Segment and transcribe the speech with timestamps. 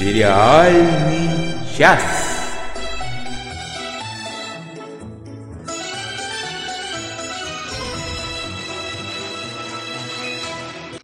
[0.00, 1.28] Сериальный
[1.76, 2.00] час.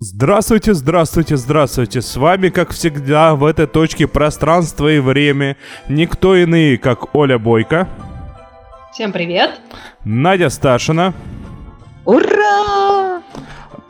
[0.01, 2.01] Здравствуйте, здравствуйте, здравствуйте.
[2.01, 5.59] С вами, как всегда, в этой точке пространства и время
[5.91, 7.87] никто иные, как Оля Бойко,
[8.95, 9.61] Всем привет!
[10.05, 11.13] Надя Сташина,
[12.07, 13.16] Ура!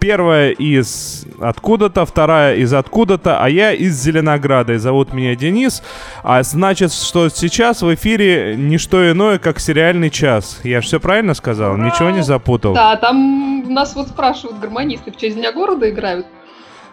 [0.06, 4.74] Первая из откуда-то, вторая из откуда-то, а я из Зеленограда.
[4.74, 5.82] И зовут меня Денис.
[6.22, 10.60] А значит, что сейчас в эфире не что иное, как сериальный час.
[10.62, 11.76] Я все правильно сказал?
[11.76, 12.72] Ничего не запутал?
[12.72, 16.26] Да, там нас вот спрашивают, гармонисты в честь Дня города играют?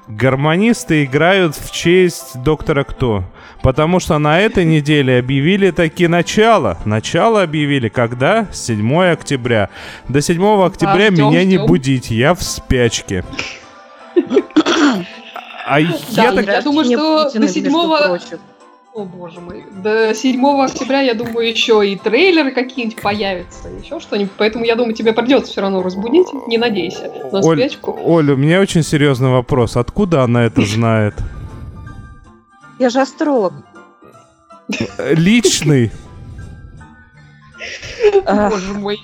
[0.07, 3.23] Гармонисты играют в честь доктора Кто.
[3.61, 6.77] Потому что на этой неделе объявили таки начало.
[6.83, 8.47] Начало объявили когда?
[8.51, 9.69] 7 октября.
[10.09, 11.65] До 7 октября ждем, меня не ждем.
[11.67, 13.23] будите, я в спячке.
[15.65, 16.45] А я так...
[16.45, 18.39] я думаю, что Путина, до между 7 прочим.
[18.95, 19.65] О боже мой.
[19.71, 24.33] До 7 октября, я думаю, еще и трейлеры какие-нибудь появятся, еще что-нибудь.
[24.37, 26.27] Поэтому я думаю, тебе придется все равно разбудить.
[26.47, 27.97] Не надейся на Оль, спячку.
[28.03, 29.77] Оля, у меня очень серьезный вопрос.
[29.77, 31.15] Откуда она это знает?
[32.77, 33.53] Я же астролог.
[34.99, 35.91] Личный?
[38.25, 39.01] Боже мой.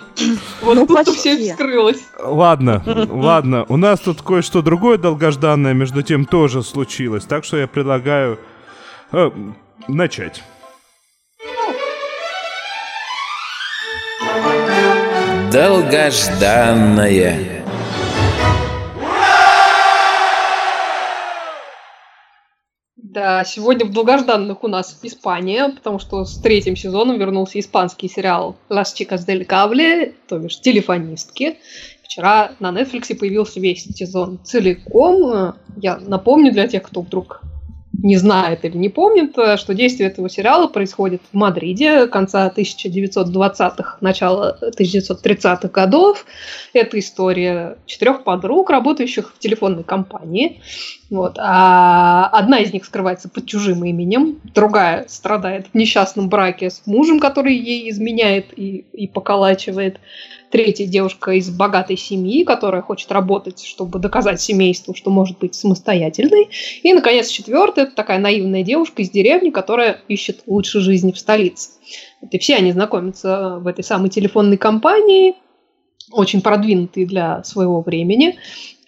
[0.62, 1.16] Вот ну, почти.
[1.16, 2.04] все вскрылось.
[2.24, 3.66] Ладно, ладно.
[3.68, 7.24] У нас тут кое-что другое долгожданное, между тем, тоже случилось.
[7.24, 8.38] Так что я предлагаю
[9.14, 9.32] э,
[9.88, 10.44] начать.
[15.52, 17.60] Долгожданное.
[23.12, 28.56] Да, сегодня в долгожданных у нас Испания, потому что с третьим сезоном вернулся испанский сериал
[28.70, 31.58] «Las chicas del cable», то бишь «Телефонистки».
[32.04, 35.56] Вчера на Netflix появился весь сезон целиком.
[35.78, 37.42] Я напомню для тех, кто вдруг
[38.02, 43.98] не знает или не помнит, э, что действие этого сериала происходит в Мадриде конца 1920-х,
[44.02, 46.26] начала 1930-х годов.
[46.74, 50.62] Это история четырех подруг, работающих в телефонной компании.
[51.10, 51.38] Вот.
[51.40, 57.20] А одна из них скрывается под чужим именем, другая страдает в несчастном браке с мужем,
[57.20, 60.00] который ей изменяет и, и поколачивает.
[60.52, 66.50] Третья девушка из богатой семьи, которая хочет работать, чтобы доказать семейству, что может быть самостоятельной.
[66.82, 71.72] И, наконец, четвертая это такая наивная девушка из деревни, которая ищет лучшей жизни в столице.
[72.22, 75.36] Вот, и все они знакомятся в этой самой телефонной компании,
[76.12, 78.38] очень продвинутые для своего времени.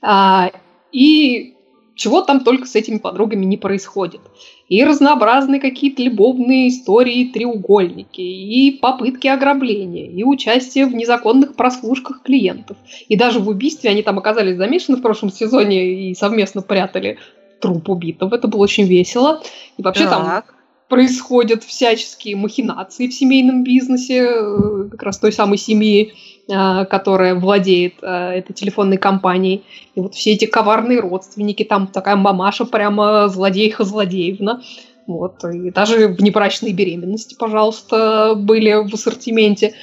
[0.01, 0.51] А,
[0.91, 1.55] и
[1.95, 4.21] чего там только с этими подругами не происходит.
[4.69, 12.77] И разнообразные какие-то любовные истории, треугольники, и попытки ограбления, и участие в незаконных прослушках клиентов.
[13.07, 17.17] И даже в убийстве они там оказались замешаны в прошлом сезоне и совместно прятали
[17.61, 18.35] труп убитого.
[18.35, 19.41] Это было очень весело.
[19.77, 20.53] И вообще там так.
[20.89, 26.13] происходят всяческие махинации в семейном бизнесе, э, как раз той самой семьи,
[26.49, 29.63] э, которая владеет э, этой телефонной компанией.
[29.95, 34.61] И вот все эти коварные родственники, там такая мамаша прямо злодейха-злодеевна.
[35.07, 39.73] Вот, и даже внебрачные беременности, пожалуйста, были в ассортименте.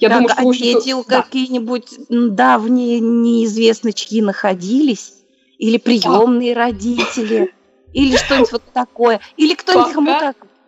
[0.00, 0.48] Я так, думаю, что...
[0.48, 1.22] а дети да.
[1.22, 5.12] какие-нибудь давние неизвестно чьи находились?
[5.62, 7.54] Или приемные родители?
[7.92, 9.20] Или что-нибудь вот такое?
[9.36, 10.18] Или кто-нибудь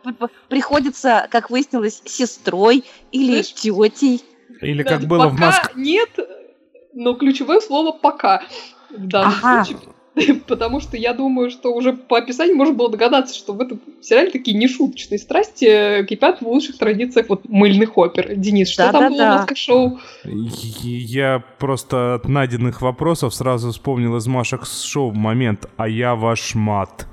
[0.04, 4.22] п- п- приходится, как выяснилось, сестрой или тетей?
[4.60, 5.82] Или как было в Москве.
[5.82, 6.10] нет,
[6.92, 8.44] но ключевое слово «пока»
[8.90, 9.64] в данном Ага.
[9.64, 9.82] случае.
[10.46, 14.30] Потому что я думаю, что уже по описанию можно было догадаться, что в этом сериале
[14.30, 18.34] такие нешуточные страсти э, кипят в лучших традициях вот мыльных опер.
[18.36, 19.38] Денис, что там было в Да-да-да.
[19.38, 19.98] Маска-шоу?
[20.24, 27.06] Я просто от найденных вопросов сразу вспомнил из Машек шоу момент «А я ваш мат».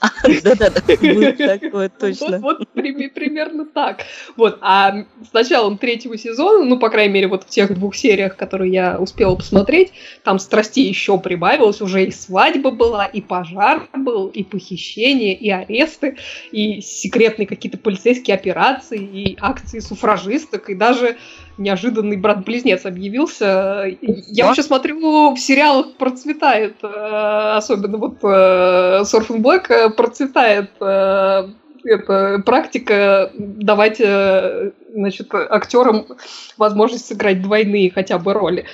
[0.42, 2.38] Да-да-да, будет такое точно.
[2.38, 4.04] Вот, вот при- примерно так.
[4.36, 4.58] Вот.
[4.62, 8.72] А с началом третьего сезона, ну, по крайней мере, вот в тех двух сериях, которые
[8.72, 9.92] я успела посмотреть,
[10.24, 11.82] там страстей еще прибавилось.
[11.82, 16.16] Уже и свадьба была, и пожар был, и похищение, и аресты,
[16.50, 21.16] и секретные какие-то полицейские операции, и акции суфражисток, и даже
[21.60, 23.96] неожиданный брат-близнец объявился.
[24.00, 31.48] Я вообще смотрю, в сериалах процветает, э, особенно вот э, Surfing Black процветает э,
[31.82, 36.06] эта практика давать э, значит, актерам
[36.58, 38.66] возможность сыграть двойные хотя бы роли.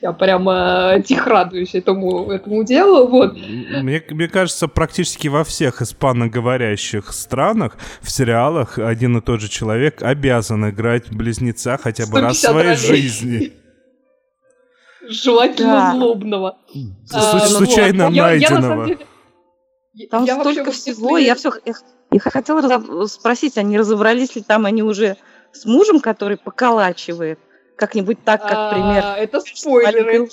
[0.00, 3.08] Я прямо тихо радуюсь этому, этому делу.
[3.08, 3.34] Вот.
[3.36, 10.02] Мне, мне кажется, практически во всех испаноговорящих странах в сериалах один и тот же человек
[10.02, 13.02] обязан играть близнеца хотя бы раз в 150 своей ролей.
[13.02, 13.52] жизни.
[15.08, 15.92] Желательно Да.
[15.96, 16.56] злобного.
[17.06, 18.14] С- А, случайно вот.
[18.14, 18.86] Я- я на самом найденного.
[18.86, 19.06] деле-
[20.10, 21.52] Там Я столько всего, я все
[22.10, 25.16] я хотела разоб- спросить, а не разобрались ли там они уже
[25.52, 27.38] с мужем, который поколачивает?
[27.76, 29.02] Как-нибудь так, как пример.
[29.04, 30.28] А, Это спойлеры.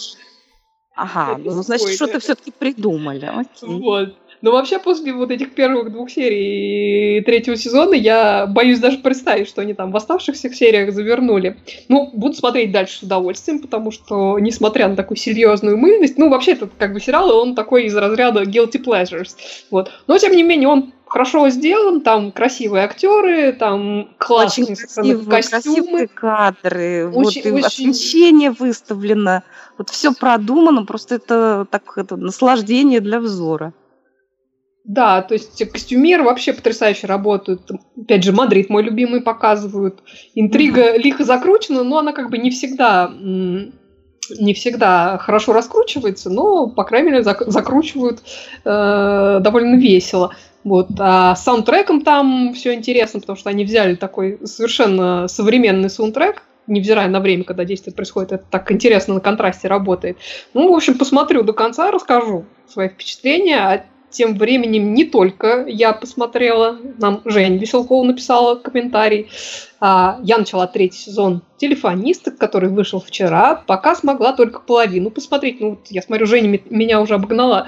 [0.95, 3.25] Ага, это ну значит, что-то все-таки придумали.
[3.25, 3.79] Окей.
[3.79, 4.15] Вот.
[4.41, 9.61] Но вообще после вот этих первых двух серий третьего сезона я боюсь даже представить, что
[9.61, 11.57] они там в оставшихся сериях завернули.
[11.89, 16.53] Ну, буду смотреть дальше с удовольствием, потому что, несмотря на такую серьезную мыльность, ну, вообще
[16.53, 19.35] этот как бы сериал, он такой из разряда guilty pleasures.
[19.71, 19.91] Вот.
[20.07, 26.07] Но, тем не менее, он хорошо сделан, там красивые актеры, там классные красивые, красивые костюмы.
[26.07, 29.43] кадры, Очень- вот очень- освещение выставлено,
[29.77, 33.73] вот все продумано, просто это так это наслаждение для взора.
[34.89, 37.61] Да, то есть костюмеры вообще потрясающе работают.
[37.95, 40.01] Опять же, Мадрид мой любимый показывают.
[40.33, 43.11] Интрига лихо закручена, но она как бы не всегда
[44.39, 48.21] не всегда хорошо раскручивается, но, по крайней мере, зак- закручивают
[48.65, 50.35] э, довольно весело.
[50.63, 50.87] Вот.
[50.99, 57.07] А с саундтреком там все интересно, потому что они взяли такой совершенно современный саундтрек, невзирая
[57.09, 60.17] на время, когда действие происходит, это так интересно на контрасте работает.
[60.53, 63.85] Ну, в общем, посмотрю до конца, расскажу свои впечатления.
[64.11, 69.29] Тем временем не только я посмотрела, нам Женя Веселкова написала комментарий.
[69.79, 75.59] А, я начала третий сезон телефонисток, который вышел вчера, пока смогла только половину посмотреть.
[75.59, 77.67] Ну, вот я смотрю, Женя меня уже обогнала.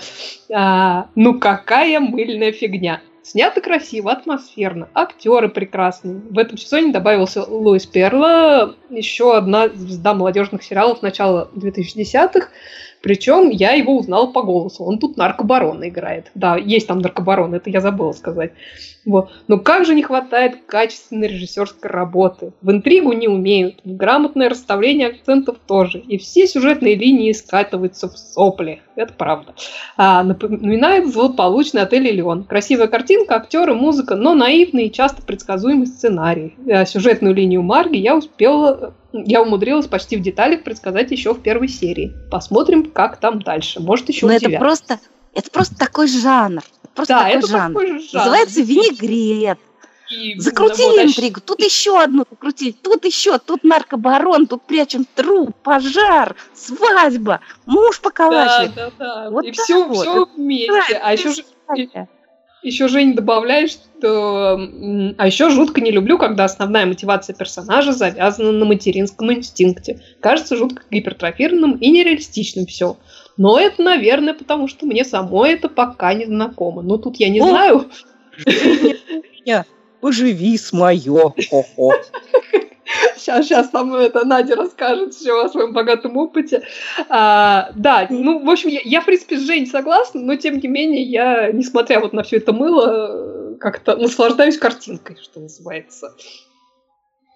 [0.52, 3.02] А, ну, какая мыльная фигня.
[3.24, 6.16] Снято красиво, атмосферно, актеры прекрасные.
[6.16, 12.50] В этом сезоне добавился Луис Перло, еще одна звезда молодежных сериалов начала 2010-х.
[13.02, 14.84] Причем я его узнала по голосу.
[14.84, 16.32] Он тут наркобарона играет.
[16.36, 18.52] Да, есть там наркобарон, это я забыла сказать.
[19.06, 19.32] Вот.
[19.48, 22.54] Но как же не хватает качественной режиссерской работы.
[22.62, 25.98] В интригу не умеют, в грамотное расставление акцентов тоже.
[26.00, 28.82] И все сюжетные линии скатываются в сопли.
[28.96, 29.56] Это правда.
[29.98, 32.44] А, напоминает злополучный отель «Элеон».
[32.44, 36.56] Красивая картинка, актеры, музыка, но наивный и часто предсказуемый сценарий.
[36.70, 41.68] А, сюжетную линию Марги я успела я умудрилась почти в деталях предсказать еще в первой
[41.68, 42.14] серии.
[42.30, 43.80] Посмотрим, как там дальше.
[43.80, 44.54] Может, еще Но удивят.
[44.54, 45.00] это просто,
[45.34, 46.64] это просто такой жанр.
[46.96, 47.74] Просто да, такой это жанр.
[47.74, 48.14] такой жанр.
[48.14, 49.60] Называется винегрет.
[50.12, 55.06] И, Закрутили вот, а интригу, тут еще одну закрутили, тут еще, тут наркобарон, тут прячем
[55.16, 58.74] труп, пожар, свадьба, муж Да, поколачивает.
[58.76, 59.30] да, да.
[59.30, 60.02] Вот и все, вот.
[60.02, 61.00] все вместе.
[61.02, 61.46] А еще, же-?
[62.64, 64.54] Еще Женя добавляет, что...
[65.18, 70.02] А еще жутко не люблю, когда основная мотивация персонажа завязана на материнском инстинкте.
[70.20, 72.98] Кажется жутко гипертрофированным и нереалистичным все.
[73.38, 76.82] Но это, наверное, потому что мне самой это пока не знакомо.
[76.82, 77.48] Но тут я не О!
[77.48, 77.90] знаю.
[80.02, 81.34] Поживи с мое.
[83.16, 86.64] Сейчас, сейчас там это Надя расскажет все о своем богатом опыте.
[87.10, 90.68] А, да, ну, в общем, я, я, в принципе, с Женей согласна, но, тем не
[90.68, 96.16] менее, я, несмотря вот на все это мыло, как-то наслаждаюсь картинкой, что называется.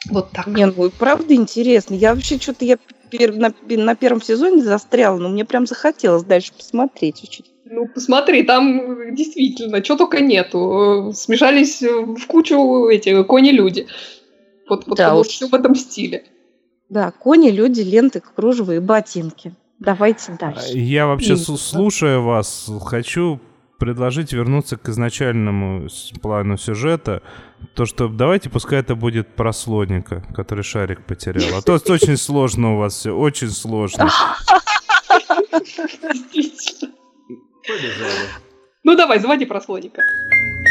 [0.09, 0.47] Вот так.
[0.47, 1.95] Не, ну правда интересно.
[1.95, 2.77] Я вообще что-то я
[3.11, 7.45] пер- на, на первом сезоне застряла, но мне прям захотелось дальше посмотреть очень.
[7.65, 11.09] Ну, посмотри, там э, действительно, что только нету.
[11.09, 13.87] Э, Смешались э, в кучу эти кони-люди.
[14.69, 15.33] Вот, вот, Да вот уж.
[15.33, 16.25] все в этом стиле.
[16.89, 19.55] Да, кони, люди, ленты, кружево и ботинки.
[19.79, 20.77] Давайте А, дальше.
[20.77, 23.39] Я вообще, И- слушая вас, хочу
[23.79, 25.87] предложить вернуться к изначальному
[26.21, 27.21] плану сюжета.
[27.73, 31.57] То, что давайте, пускай это будет про слоника, который шарик потерял.
[31.57, 34.09] А то очень сложно у вас все, очень сложно.
[38.83, 40.01] Ну, давай, заводи про слоника.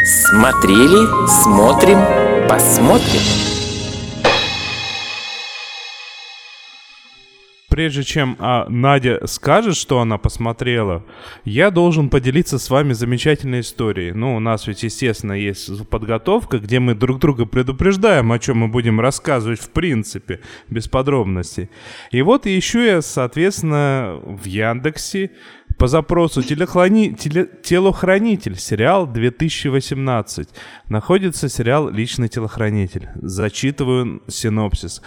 [0.05, 1.99] Смотрели, смотрим,
[2.49, 3.54] посмотрим.
[7.75, 11.03] Прежде чем а, Надя скажет, что она посмотрела,
[11.43, 14.13] я должен поделиться с вами замечательной историей.
[14.13, 18.69] Ну, у нас ведь, естественно, есть подготовка, где мы друг друга предупреждаем, о чем мы
[18.69, 20.39] будем рассказывать в принципе,
[20.69, 21.69] без подробностей.
[22.11, 25.31] И вот ищу я, соответственно, в Яндексе
[25.77, 27.09] по запросу телехрани...
[27.09, 30.47] теле- «Телохранитель», сериал 2018.
[30.87, 33.09] Находится сериал «Личный телохранитель».
[33.15, 35.01] Зачитываю синопсис.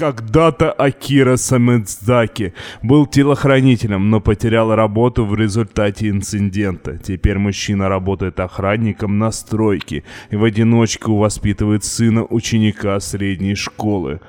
[0.00, 6.96] Когда-то Акира Самэдзаки был телохранителем, но потерял работу в результате инцидента.
[6.96, 14.22] Теперь мужчина работает охранником на стройке и в одиночку воспитывает сына ученика средней школы.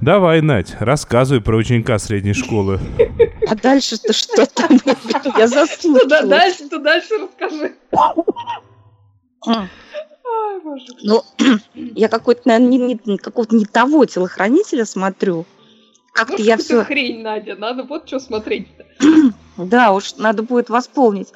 [0.00, 2.80] Давай, Надь, рассказывай про ученика средней школы.
[3.46, 4.80] А дальше-то что там?
[4.86, 6.22] Я Туда заслушала.
[6.22, 7.74] дальше, туда дальше расскажи.
[11.02, 11.22] Ну,
[11.74, 15.44] я какой-то, наверное, не, не- какого-то не того телохранителя смотрю.
[16.12, 16.84] Как-то Ну, я все...
[16.84, 17.56] хрень, Надя?
[17.56, 18.84] Надо вот что смотреть-то.
[19.58, 21.28] Да, уж надо будет восполнить.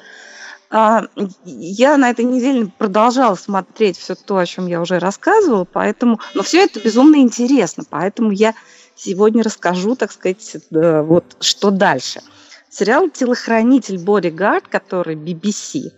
[0.70, 1.02] а,
[1.44, 6.42] я на этой неделе продолжала смотреть все то, о чем я уже рассказывала, поэтому, но
[6.42, 8.54] все это безумно интересно, поэтому я
[8.94, 12.22] сегодня расскажу, так сказать, вот что дальше.
[12.70, 15.92] Сериал «Телохранитель Бодигард», который BBC,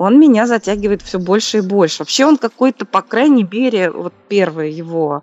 [0.00, 2.00] он меня затягивает все больше и больше.
[2.00, 5.22] Вообще он какой-то, по крайней мере, вот первая его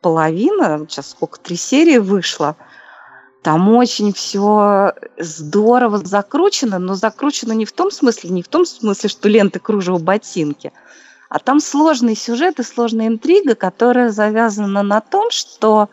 [0.00, 2.56] половина, сейчас сколько, три серии вышло–
[3.42, 9.08] там очень все здорово закручено, но закручено не в том смысле, не в том смысле,
[9.08, 10.72] что ленты кружево ботинки,
[11.30, 15.88] а там сложный сюжет и сложная интрига, которая завязана на том, что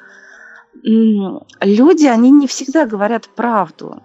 [0.83, 4.01] люди, они не всегда говорят правду.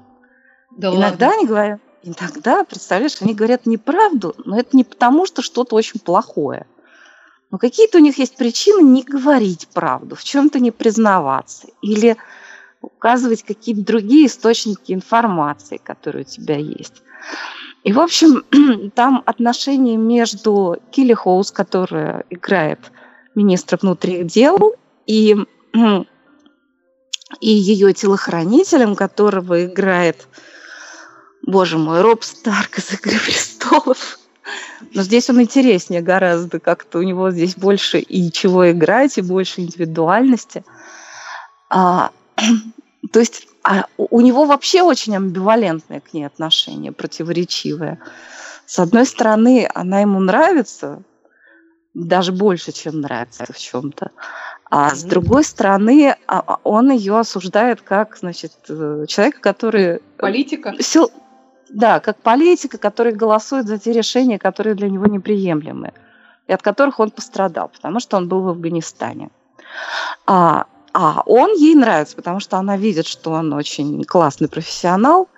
[0.70, 1.38] Да иногда ладно.
[1.38, 6.66] они говорят, иногда, представляешь, они говорят неправду, но это не потому, что что-то очень плохое.
[7.50, 11.68] Но какие-то у них есть причины не говорить правду, в чем-то не признаваться.
[11.82, 12.16] Или
[12.80, 17.02] указывать какие-то другие источники информации, которые у тебя есть.
[17.84, 18.42] И, в общем,
[18.94, 22.78] там отношения между Килли Хоус, которая играет
[23.34, 24.74] министра внутренних дел,
[25.06, 25.36] и,
[27.40, 30.26] и ее телохранителем, которого играет,
[31.42, 34.18] боже мой, Роб Старк из «Игры престолов».
[34.94, 39.60] Но здесь он интереснее гораздо, как-то у него здесь больше и чего играть, и больше
[39.60, 40.64] индивидуальности.
[41.70, 42.10] А,
[43.12, 48.00] то есть а у него вообще очень амбивалентное к ней отношение, противоречивое.
[48.66, 51.02] С одной стороны, она ему нравится,
[51.94, 54.10] даже больше, чем нравится в чем-то.
[54.70, 60.00] А с другой стороны, а, а он ее осуждает как, значит, э, человека, который...
[60.16, 60.74] Политика?
[60.80, 61.12] Сил...
[61.72, 65.92] Да, как политика, который голосует за те решения, которые для него неприемлемы,
[66.46, 69.30] и от которых он пострадал, потому что он был в Афганистане.
[70.26, 75.28] А, а он ей нравится, потому что она видит, что он очень классный профессионал.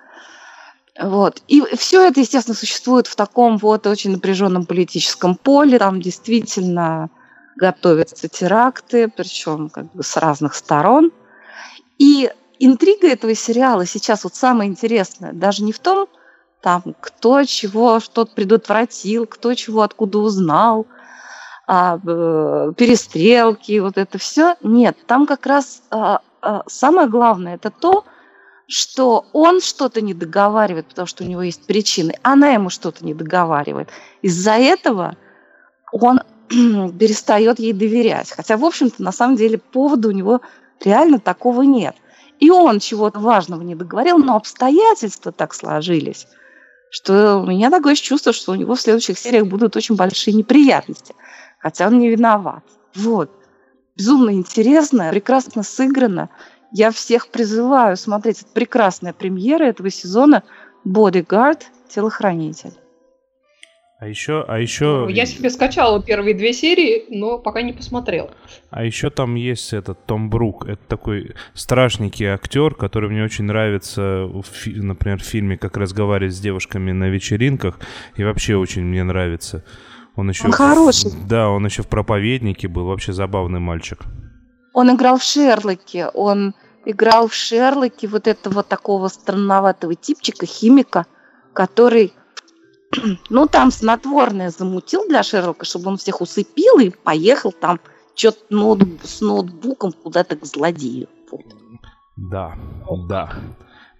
[1.01, 1.41] Вот.
[1.47, 5.79] И все это, естественно, существует в таком вот очень напряженном политическом поле.
[5.79, 7.09] Там действительно
[7.55, 11.11] готовятся теракты, причем как бы с разных сторон.
[11.97, 16.07] И интрига этого сериала сейчас вот самое интересное, даже не в том,
[16.65, 20.87] там, кто чего что-то предотвратил, кто чего откуда узнал,
[21.67, 24.55] а, перестрелки, вот это все.
[24.63, 28.03] Нет, там как раз а, а, самое главное это то,
[28.67, 33.13] что он что-то не договаривает, потому что у него есть причины, она ему что-то не
[33.13, 33.89] договаривает.
[34.23, 35.17] Из-за этого
[35.91, 36.19] он
[36.49, 38.31] перестает ей доверять.
[38.31, 40.41] Хотя, в общем-то, на самом деле повода у него
[40.83, 41.95] реально такого нет.
[42.39, 46.25] И он чего-то важного не договорил, но обстоятельства так сложились,
[46.89, 51.13] что у меня такое чувство, что у него в следующих сериях будут очень большие неприятности
[51.65, 52.63] хотя он не виноват.
[52.93, 53.31] Вот.
[53.95, 56.29] Безумно интересно, прекрасно сыграно.
[56.71, 58.41] Я всех призываю смотреть.
[58.41, 60.43] Это прекрасная премьера этого сезона
[60.83, 61.65] «Бодигард.
[61.89, 62.73] Телохранитель».
[63.97, 65.05] А еще, а еще...
[65.05, 68.29] Ну, я себе скачала первые две серии, но пока не посмотрел.
[68.69, 70.65] А еще там есть этот Том Брук.
[70.67, 76.39] Это такой страшненький актер, который мне очень нравится, в, например, в фильме «Как разговаривать с
[76.41, 77.79] девушками на вечеринках».
[78.17, 79.63] И вообще очень мне нравится.
[80.17, 80.45] Он еще...
[80.45, 81.11] Он хороший.
[81.29, 82.87] Да, он еще в «Проповеднике» был.
[82.87, 84.03] Вообще забавный мальчик.
[84.73, 86.07] Он играл в «Шерлоке».
[86.07, 91.05] Он играл в «Шерлоке» вот этого такого странноватого типчика, химика,
[91.53, 92.11] который,
[93.29, 97.79] ну, там снотворное замутил для Шерлока, чтобы он всех усыпил и поехал там
[98.15, 101.07] что-то ноут, с ноутбуком куда-то к злодею.
[101.31, 101.45] Вот.
[102.15, 102.55] Да,
[103.07, 103.33] да.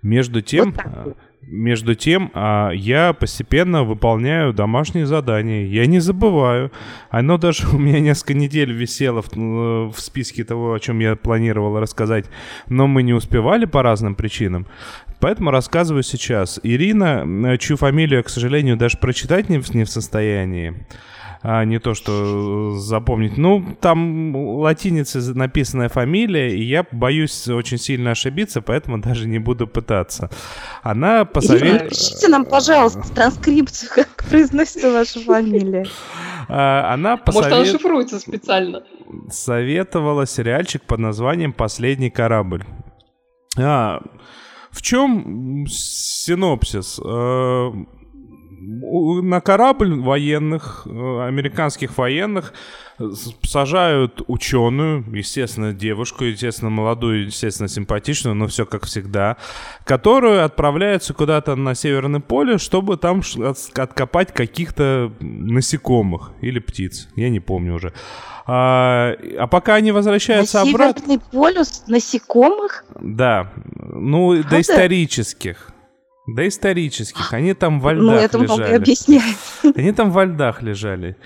[0.02, 5.66] Между тем, вот между тем, а, я постепенно выполняю домашние задания.
[5.66, 6.72] Я не забываю.
[7.10, 11.80] Оно даже у меня несколько недель висело в, в списке того, о чем я планировал
[11.80, 12.26] рассказать,
[12.68, 14.66] но мы не успевали по разным причинам.
[15.20, 16.60] Поэтому рассказываю сейчас.
[16.64, 20.86] Ирина, чью фамилию, к сожалению, даже прочитать не в, не в состоянии
[21.48, 23.38] а не то, что запомнить.
[23.38, 29.68] Ну, там латиницей написанная фамилия, и я боюсь очень сильно ошибиться, поэтому даже не буду
[29.68, 30.32] пытаться.
[30.82, 31.84] Она посоветовала...
[31.84, 35.86] Напишите нам, пожалуйста, транскрипцию, как произносится ваша фамилия.
[36.48, 37.52] А, она посовет...
[37.52, 38.84] Может, она шифруется специально.
[39.30, 42.64] Советовала сериальчик под названием «Последний корабль».
[43.56, 44.02] А,
[44.76, 47.00] в чем синопсис?
[47.04, 47.72] А,
[48.60, 50.90] на корабль военных, э,
[51.28, 52.54] американских военных,
[53.44, 59.38] сажают ученую, естественно, девушку, естественно, молодую, естественно, симпатичную, но все как всегда,
[59.84, 63.22] которую отправляется куда-то на Северное поле, чтобы там
[63.76, 67.94] откопать каких-то насекомых или птиц, я не помню уже.
[68.48, 71.02] А, а пока они возвращаются на обратно...
[71.02, 72.86] Северный полюс насекомых?
[73.00, 74.50] Да, ну, Правда?
[74.50, 75.70] доисторических.
[76.28, 77.34] Да исторических.
[77.34, 78.76] Они там во Ну, льдах это многое лежали.
[78.82, 79.38] объясняет.
[79.76, 81.18] Они там во льдах лежали.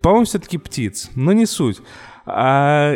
[0.00, 1.80] По-моему, все-таки птиц, но не суть.
[2.24, 2.94] А,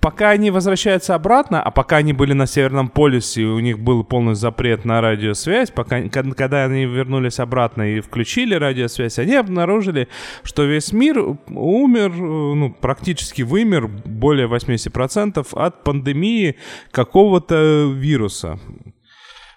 [0.00, 4.04] пока они возвращаются обратно, а пока они были на Северном полюсе, и у них был
[4.04, 10.08] полный запрет на радиосвязь, пока, ка- когда они вернулись обратно и включили радиосвязь, они обнаружили,
[10.44, 11.18] что весь мир
[11.48, 16.56] умер, ну, практически вымер, более 80% от пандемии
[16.92, 18.58] какого-то вируса.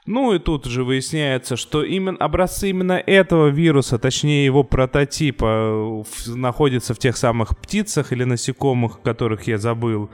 [0.07, 6.35] Ну и тут же выясняется, что именно образцы именно этого вируса, точнее его прототипа, в-
[6.35, 10.09] находятся в тех самых птицах или насекомых, которых я забыл.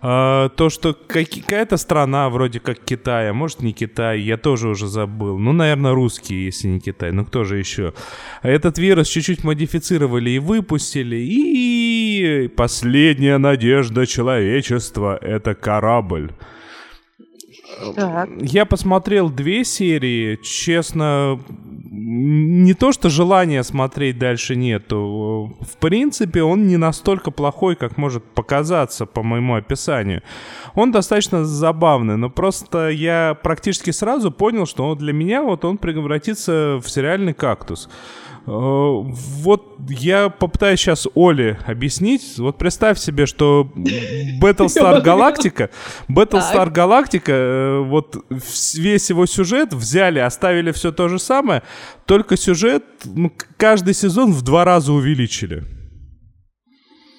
[0.00, 4.86] А, то, что какая-то страна вроде как Китай, а может не Китай, я тоже уже
[4.86, 5.38] забыл.
[5.38, 7.94] Ну, наверное, русские, если не Китай, ну кто же еще?
[8.42, 16.30] Этот вирус чуть-чуть модифицировали и выпустили, и последняя надежда человечества— это корабль.
[18.40, 21.38] Я посмотрел две серии, честно,
[21.90, 25.56] не то что желания смотреть дальше нету.
[25.60, 30.22] В принципе, он не настолько плохой, как может показаться по моему описанию.
[30.74, 35.78] Он достаточно забавный, но просто я практически сразу понял, что он для меня вот он
[35.78, 37.88] превратится в сериальный кактус.
[38.46, 42.38] Вот я попытаюсь сейчас Оле объяснить.
[42.38, 43.68] Вот представь себе, что
[44.40, 45.70] Battlestar Galactica,
[46.08, 51.64] Battlestar Galactica, э, вот весь его сюжет взяли, оставили все то же самое,
[52.04, 55.64] только сюжет ну, каждый сезон в два раза увеличили.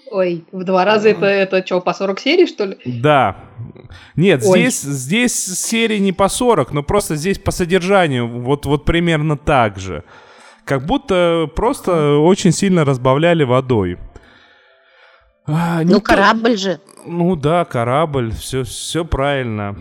[0.10, 2.78] Ой, в два раза это, это что, по 40 серий, что ли?
[2.86, 3.36] Да.
[4.16, 4.60] Нет, Ой.
[4.60, 9.78] здесь, здесь серии не по 40, но просто здесь по содержанию вот, вот примерно так
[9.78, 10.06] же.
[10.68, 13.98] Как будто просто очень сильно разбавляли водой.
[15.48, 16.80] А, Ну, то- корабль же.
[17.06, 19.78] Ну да, корабль, все, все правильно.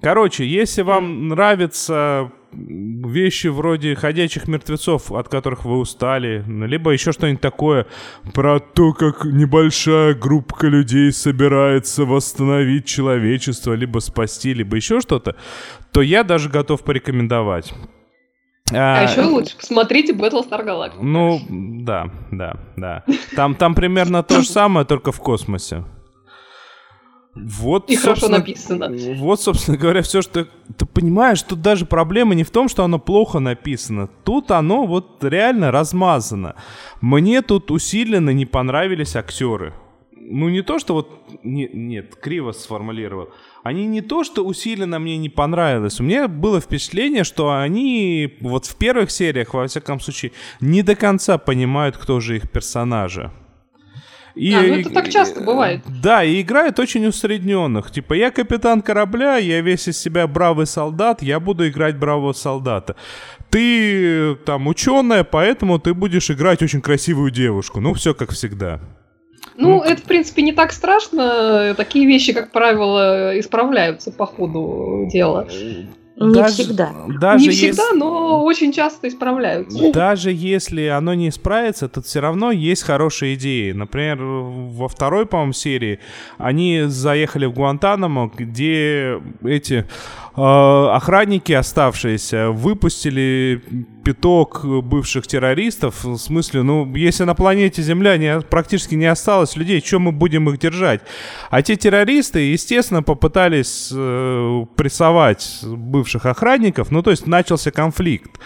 [0.00, 7.40] Короче, если вам нравятся вещи вроде ходячих мертвецов, от которых вы устали, либо еще что-нибудь
[7.42, 7.86] такое
[8.32, 15.36] про то, как небольшая группа людей собирается восстановить человечество, либо спасти, либо еще что-то,
[15.92, 17.74] то я даже готов порекомендовать.
[18.74, 21.02] А, еще лучше, посмотрите Battlestar Galactica.
[21.02, 23.04] Ну, да, да, да.
[23.36, 25.84] Там, там примерно то же самое, только в космосе.
[27.34, 28.90] Вот, И хорошо написано.
[29.16, 30.46] Вот, собственно говоря, все, что...
[30.76, 34.08] Ты понимаешь, тут даже проблема не в том, что оно плохо написано.
[34.24, 36.56] Тут оно вот реально размазано.
[37.00, 39.72] Мне тут усиленно не понравились актеры.
[40.14, 41.08] Ну, не то, что вот...
[41.42, 43.30] Не, нет, криво сформулировал.
[43.62, 46.00] Они не то, что усиленно мне не понравилось.
[46.00, 50.96] У меня было впечатление, что они вот в первых сериях, во всяком случае, не до
[50.96, 53.30] конца понимают, кто же их персонажи.
[54.34, 55.82] И, А, ну это так часто бывает.
[56.02, 57.90] Да, и играют очень усредненных.
[57.90, 62.96] Типа, я капитан корабля, я весь из себя бравый солдат, я буду играть бравого солдата.
[63.50, 67.80] Ты там ученая, поэтому ты будешь играть очень красивую девушку.
[67.80, 68.80] Ну, все как всегда.
[69.56, 71.74] Ну, это, в принципе, не так страшно.
[71.76, 75.46] Такие вещи, как правило, исправляются по ходу дела.
[76.14, 76.92] Не Даже- всегда.
[77.20, 79.90] Даже не всегда, если- но очень часто исправляются.
[79.92, 83.72] Даже если оно не исправится, то все равно есть хорошие идеи.
[83.72, 85.98] Например, во второй, по-моему, серии
[86.36, 89.86] они заехали в Гуантанамо, где эти
[90.34, 93.62] охранники оставшиеся выпустили
[94.04, 96.04] пяток бывших террористов.
[96.04, 100.48] В смысле, ну, если на планете Земля не, практически не осталось людей, чем мы будем
[100.48, 101.02] их держать?
[101.50, 108.40] А те террористы, естественно, попытались э, прессовать бывших охранников, ну, то есть начался конфликт.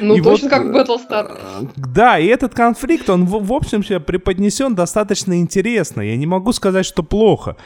[0.00, 1.70] Ну, И точно вот, как э, Battlestar.
[1.76, 6.00] Да, и этот конфликт, он, в, в общем, себе преподнесен достаточно интересно.
[6.02, 7.56] Я не могу сказать, что плохо.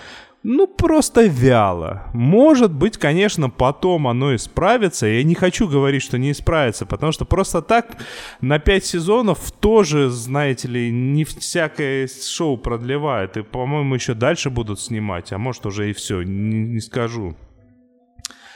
[0.42, 2.04] Ну, просто вяло.
[2.14, 5.06] Может быть, конечно, потом оно исправится.
[5.06, 7.98] Я не хочу говорить, что не исправится, потому что просто так
[8.40, 13.36] на пять сезонов тоже, знаете ли, не всякое шоу продлевает.
[13.36, 17.36] И, по-моему, еще дальше будут снимать, а может, уже и все, не, не скажу.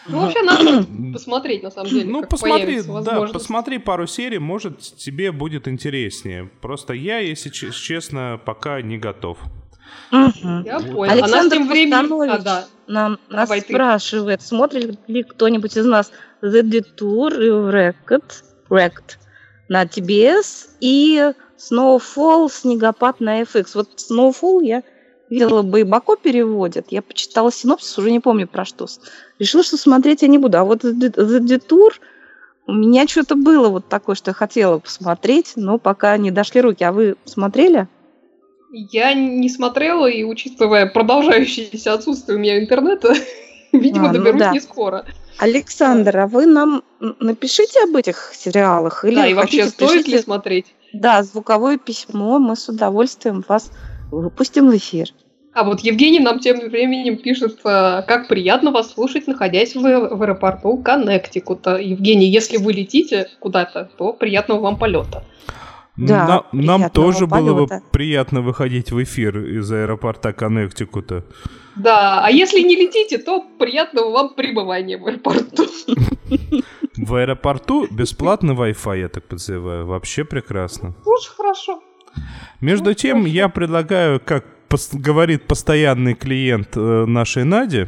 [0.07, 5.33] Ну, вообще надо посмотреть, на самом деле, Ну, посмотри, да, посмотри пару серий, может, тебе
[5.33, 6.51] будет интереснее.
[6.63, 9.39] Просто я, если честно, пока не готов.
[10.11, 10.63] Мгм.
[10.65, 11.13] Я понял.
[11.13, 12.31] Александр Она тем временем...
[12.31, 12.65] А, да.
[12.87, 13.73] нам, нас Давай ты.
[13.73, 19.19] спрашивает, смотрит ли кто-нибудь из нас The Detour и Wrecked, Wrecked
[19.69, 23.71] на TBS и Snowfall, Снегопад на FX.
[23.75, 24.83] Вот Snowfall я
[25.31, 26.87] видела, Байбако переводят.
[26.91, 28.87] Я почитала синопсис, уже не помню про что.
[29.39, 30.59] Решила, что смотреть я не буду.
[30.59, 31.95] А вот The The Detour
[32.67, 36.85] у меня что-то было вот такое, что я хотела посмотреть, но пока не дошли руки.
[36.85, 37.89] А вы смотрели?
[38.77, 43.15] Я не смотрела, и учитывая продолжающееся отсутствие у меня интернета,
[43.73, 44.51] видимо, А, ну доберусь да.
[44.51, 45.05] не скоро.
[45.39, 46.83] Александр, а вы нам
[47.21, 50.67] напишите об этих сериалах или Да, и вообще хотите, стоит ли пишите- смотреть?
[50.93, 53.71] Да, звуковое письмо, мы с удовольствием вас
[54.11, 55.09] выпустим в эфир.
[55.53, 60.21] А вот Евгений нам тем временем пишет, э, как приятно вас слушать, находясь в, в
[60.23, 61.77] аэропорту Коннектикута.
[61.77, 65.23] Евгений, если вы летите куда-то, то приятного вам полета.
[65.97, 67.85] Да, На- нам тоже было бы полета.
[67.93, 71.25] приятно выходить в эфир из аэропорта Коннектикута.
[71.77, 75.67] Да, а если не летите, то приятного вам пребывания в аэропорту.
[76.97, 79.87] В аэропорту бесплатный Wi-Fi, я так подозреваю.
[79.87, 80.95] Вообще прекрасно.
[81.05, 81.81] Уж хорошо.
[82.61, 87.87] Между Ну, тем, я предлагаю, как пос- говорит постоянный клиент э, нашей Нади,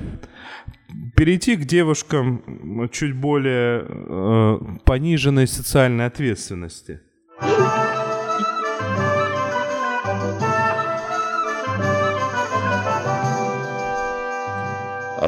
[1.15, 7.01] перейти к девушкам чуть более э, пониженной социальной ответственности.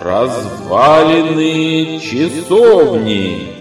[0.09, 3.59] Развалины часовни.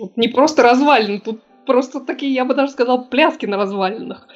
[0.00, 4.26] Вот не просто развалины, тут просто такие, я бы даже сказал, пляски на развалинах.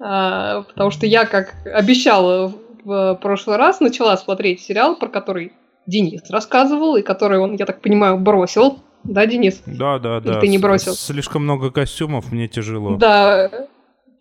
[0.00, 5.52] А, потому что я, как обещала в прошлый раз, начала смотреть сериал, про который
[5.86, 8.80] Денис рассказывал, и который он, я так понимаю, бросил.
[9.04, 9.62] Да, Денис?
[9.66, 10.40] Да, да, да.
[10.40, 10.94] ты не бросил?
[10.94, 12.96] Слишком много костюмов, мне тяжело.
[12.96, 13.68] Да,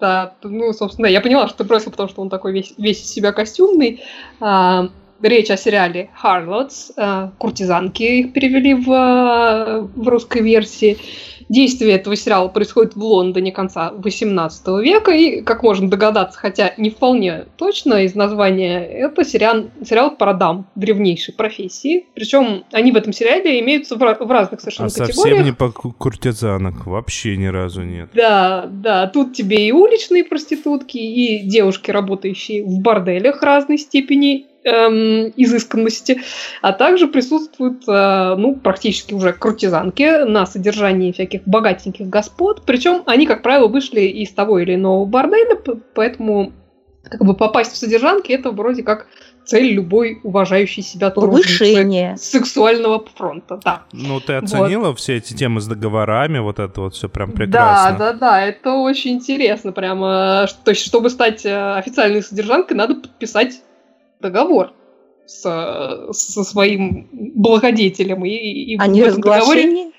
[0.03, 3.31] да, ну, собственно, я поняла, что бросил, потому что он такой весь, весь из себя
[3.31, 4.03] костюмный.
[4.41, 4.89] А,
[5.21, 10.97] речь о сериале Harlots, а, куртизанки их перевели в, а, в русской версии.
[11.49, 16.89] Действие этого сериала происходит в Лондоне конца 18 века, и, как можно догадаться, хотя не
[16.89, 22.05] вполне точно из названия, это сериал, сериал про дам древнейшей профессии.
[22.15, 25.15] Причем они в этом сериале имеются в, в разных совершенно А категориях.
[25.15, 28.09] совсем не по ку- куртизанок, вообще ни разу нет.
[28.13, 35.33] Да, да, тут тебе и уличные проститутки, и девушки, работающие в борделях разной степени эм,
[35.35, 36.21] изысканности,
[36.61, 43.25] а также присутствуют, э, ну, практически уже куртизанки на содержании всяких богатеньких господ, причем они,
[43.25, 45.57] как правило, вышли из того или иного борделя,
[45.95, 46.53] поэтому
[47.03, 49.07] как бы попасть в содержанки это вроде как
[49.45, 52.15] цель любой уважающей себя Повышение.
[52.15, 53.83] сексуального фронта, да.
[53.91, 57.97] Ну, ты оценила все эти темы с договорами, вот это вот все прям прекрасно.
[57.97, 60.47] Да, да, да, это очень интересно прямо.
[60.49, 63.61] Ш- То есть, чтобы стать э, официальной содержанкой, надо подписать
[64.23, 64.73] договор
[65.25, 65.41] с,
[66.11, 68.25] со своим благодетелем.
[68.25, 69.41] И, и А в не этом договоре...
[69.41, 69.91] разглашение?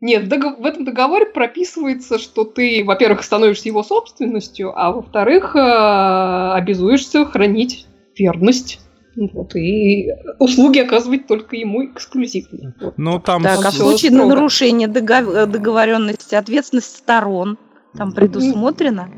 [0.00, 7.24] Нет, в этом договоре прописывается, что ты, во-первых, становишься его собственностью, а во-вторых, э, обязуешься
[7.24, 8.80] хранить верность.
[9.16, 12.74] Вот, и услуги оказывать только ему эксклюзивно.
[12.96, 13.42] Ну, там...
[13.42, 14.36] Так, а в случае строго.
[14.36, 17.58] нарушения догов- договоренности, ответственность сторон
[17.96, 19.10] там предусмотрена?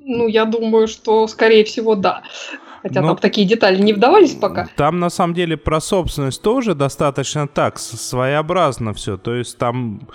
[0.00, 2.22] Ну, я думаю, что, скорее всего, да.
[2.82, 4.68] Хотя Ну, там такие детали не вдавались пока.
[4.76, 9.16] Там на самом деле про собственность тоже достаточно так, своеобразно все.
[9.16, 10.08] То есть там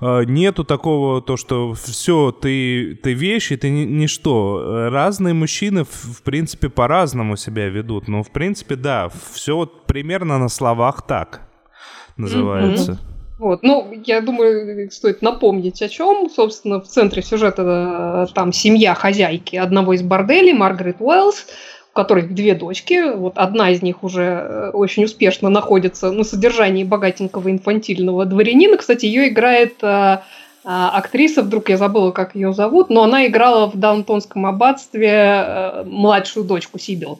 [0.00, 4.88] э, нету такого, то, что все, ты, ты вещи, ты ни- ничто.
[4.90, 8.08] Разные мужчины, в, в принципе, по-разному себя ведут.
[8.08, 11.42] Но, в принципе, да, все вот примерно на словах так
[12.16, 12.98] называется.
[13.38, 18.92] Вот, ну, я думаю, стоит напомнить, о чем, собственно, в центре сюжета э, там семья
[18.94, 21.46] хозяйки одного из борделей, Маргарет Уэллс,
[21.92, 26.84] у которой две дочки, вот одна из них уже э, очень успешно находится на содержании
[26.84, 28.76] богатенького инфантильного дворянина.
[28.76, 30.18] Кстати, ее играет э,
[30.62, 35.84] а, актриса, вдруг я забыла, как ее зовут, но она играла в Даунтонском аббатстве э,
[35.84, 37.18] младшую дочку Сибил.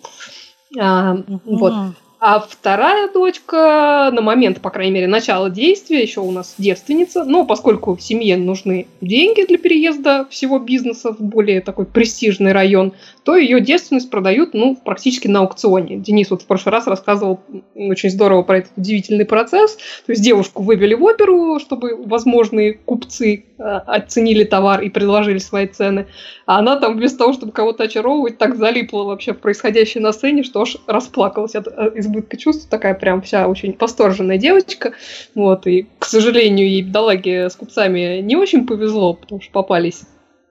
[0.78, 1.74] А, Вот.
[2.22, 7.24] А вторая дочка, на момент, по крайней мере, начала действия, еще у нас девственница.
[7.24, 12.92] Но поскольку семье нужны деньги для переезда всего бизнеса в более такой престижный район,
[13.30, 15.98] то ее девственность продают, ну, практически на аукционе.
[15.98, 17.38] Денис вот в прошлый раз рассказывал
[17.76, 19.76] очень здорово про этот удивительный процесс.
[19.76, 25.68] То есть девушку вывели в оперу, чтобы возможные купцы э, оценили товар и предложили свои
[25.68, 26.08] цены.
[26.44, 30.42] А она там вместо того, чтобы кого-то очаровывать, так залипла вообще в происходящее на сцене,
[30.42, 32.68] что аж расплакалась от э, избытка чувств.
[32.68, 34.94] Такая прям вся очень восторженная девочка.
[35.36, 40.02] Вот, и, к сожалению, ей бедолаге с купцами не очень повезло, потому что попались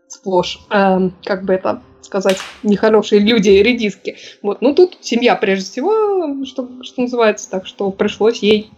[0.08, 4.18] сплошь, эм, как бы это сказать, нехорошие люди, редиски.
[4.42, 8.72] Вот, ну тут семья прежде всего, что, что называется, так что пришлось ей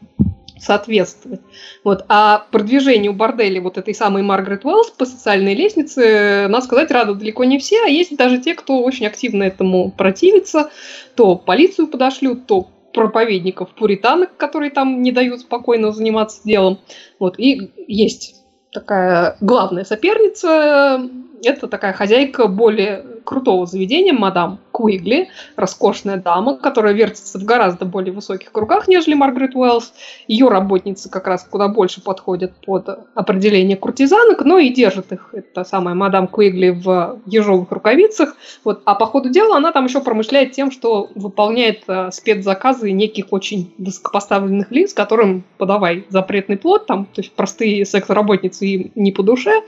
[0.59, 1.39] соответствовать.
[1.83, 2.05] Вот.
[2.09, 7.45] А продвижению борделя вот этой самой Маргарет Уэллс по социальной лестнице, надо сказать, рады далеко
[7.45, 10.69] не все, а есть даже те, кто очень активно этому противится.
[11.15, 16.79] То полицию подошлют, то проповедников пуританок, которые там не дают спокойно заниматься делом.
[17.17, 17.39] Вот.
[17.39, 18.35] И есть
[18.71, 21.09] такая главная соперница
[21.43, 28.13] это такая хозяйка более крутого заведения, мадам Куигли, роскошная дама, которая вертится в гораздо более
[28.13, 29.93] высоких кругах, нежели Маргарет Уэллс.
[30.27, 35.63] Ее работницы как раз куда больше подходят под определение куртизанок, но и держит их, эта
[35.63, 38.35] самая мадам Куигли, в ежовых рукавицах.
[38.63, 38.81] Вот.
[38.85, 43.73] А по ходу дела она там еще промышляет тем, что выполняет э, спецзаказы неких очень
[43.77, 49.61] высокопоставленных лиц, которым подавай запретный плод, там, то есть простые секс-работницы им не по душе.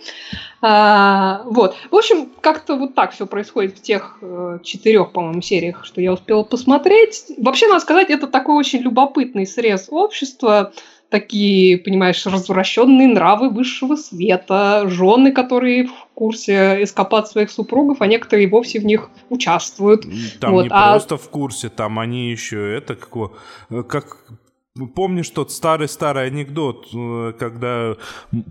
[0.62, 1.63] А, вот.
[1.92, 6.14] В общем, как-то вот так все происходит в тех э, четырех, по-моему, сериях, что я
[6.14, 7.26] успела посмотреть.
[7.38, 10.74] Вообще, надо сказать, это такой очень любопытный срез общества
[11.14, 18.48] такие, понимаешь, развращенные нравы высшего света, жены, которые в курсе эскапад своих супругов, а некоторые
[18.48, 20.08] вовсе в них участвуют.
[20.40, 20.94] Там вот, не а...
[20.94, 23.32] просто в курсе, там они еще это как,
[23.88, 24.26] как
[24.96, 27.96] Помнишь тот старый-старый анекдот, э, когда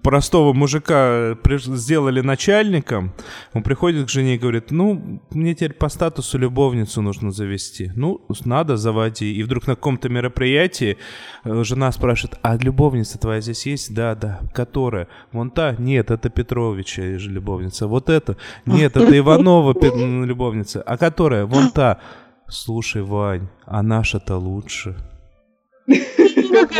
[0.04, 3.12] простого мужика сделали начальником,
[3.54, 7.90] он приходит к жене и говорит, ну, мне теперь по статусу любовницу нужно завести.
[7.96, 9.34] Ну, надо, заводи.
[9.34, 10.96] И вдруг на каком-то мероприятии
[11.42, 13.92] э, жена спрашивает, а любовница твоя здесь есть?
[13.92, 14.42] Да, да.
[14.54, 15.08] Которая?
[15.32, 15.74] Вон та?
[15.76, 17.88] Нет, это Петровича любовница.
[17.88, 18.36] Вот это?
[18.64, 19.74] Нет, это Иванова
[20.24, 20.82] любовница.
[20.82, 21.46] А которая?
[21.46, 21.98] Вон та.
[22.46, 24.96] Слушай, Вань, а наша-то лучше.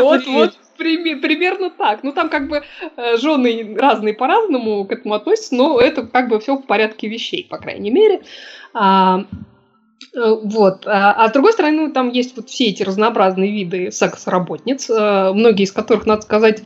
[0.00, 2.02] Вот, вот, примерно так.
[2.02, 2.62] Ну, там как бы
[2.96, 7.46] э, жены разные по-разному к этому относятся, но это как бы все в порядке вещей,
[7.48, 8.22] по крайней мере.
[8.74, 9.24] А,
[10.14, 10.86] э, вот.
[10.86, 15.32] А, а с другой стороны, ну, там есть вот все эти разнообразные виды секс-работниц, э,
[15.32, 16.62] многие из которых, надо сказать,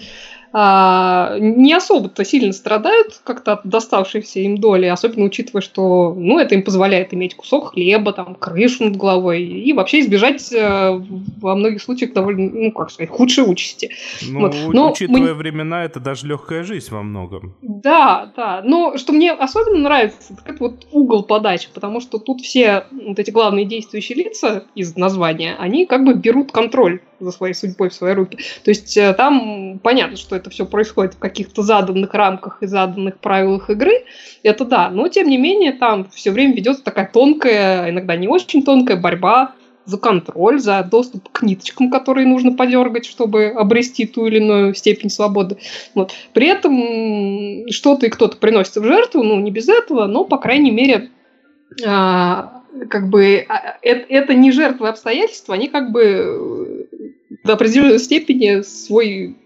[0.58, 6.54] а, не особо-то сильно страдают как-то от доставшейся им доли, особенно учитывая, что ну, это
[6.54, 10.98] им позволяет иметь кусок хлеба, там, крышу над головой и вообще избежать э,
[11.42, 13.90] во многих случаях довольно, ну, как сказать, худшей участи.
[14.22, 14.54] Ну, вот.
[14.72, 15.34] Но учитывая мы...
[15.34, 17.54] времена, это даже легкая жизнь во многом.
[17.60, 18.62] Да, да.
[18.64, 23.18] Но что мне особенно нравится, так это вот угол подачи, потому что тут все вот
[23.18, 27.94] эти главные действующие лица из названия, они как бы берут контроль за своей судьбой в
[27.94, 28.38] свои руки.
[28.64, 33.18] То есть э, там понятно, что это все происходит в каких-то заданных рамках и заданных
[33.18, 34.04] правилах игры.
[34.42, 38.62] Это да, но тем не менее там все время ведется такая тонкая, иногда не очень
[38.62, 39.54] тонкая борьба
[39.86, 45.10] за контроль, за доступ к ниточкам, которые нужно подергать, чтобы обрести ту или иную степень
[45.10, 45.58] свободы.
[45.94, 46.12] Вот.
[46.32, 50.72] При этом что-то и кто-то приносится в жертву, ну, не без этого, но, по крайней
[50.72, 51.10] мере,
[51.86, 56.88] а, как бы а, это, это не жертвы обстоятельства, они как бы
[57.44, 59.36] до определенной степени свой,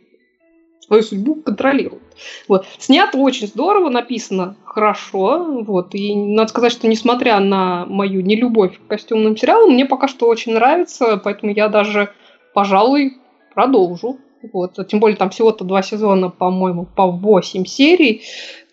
[0.90, 2.02] свою судьбу контролируют.
[2.48, 2.66] Вот.
[2.78, 5.62] Снято очень здорово, написано хорошо.
[5.64, 5.94] Вот.
[5.94, 10.54] И надо сказать, что несмотря на мою нелюбовь к костюмным сериалам, мне пока что очень
[10.54, 12.10] нравится, поэтому я даже,
[12.54, 13.18] пожалуй,
[13.54, 14.18] продолжу.
[14.52, 14.84] Вот.
[14.88, 18.22] Тем более там всего-то два сезона, по-моему, по 8 серий.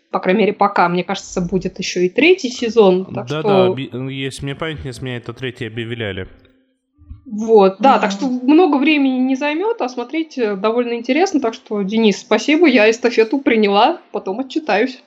[0.10, 0.89] По крайней мере, пока.
[0.89, 3.06] Мне кажется, будет еще и третий сезон.
[3.12, 3.77] Да-да, что...
[4.10, 6.27] если мне память не изменяет, то третий объявляли.
[7.29, 11.41] Вот, да, так что много времени не займет, а смотреть э, довольно интересно.
[11.41, 15.03] Так что, Денис, спасибо, я эстафету приняла, потом отчитаюсь.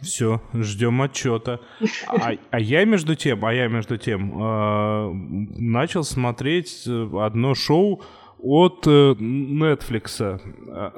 [0.00, 1.58] Все, ждем отчета.
[2.06, 5.12] А, а я между тем, а я между тем э,
[5.58, 8.02] начал смотреть э, одно шоу
[8.44, 10.40] от э, Netflix.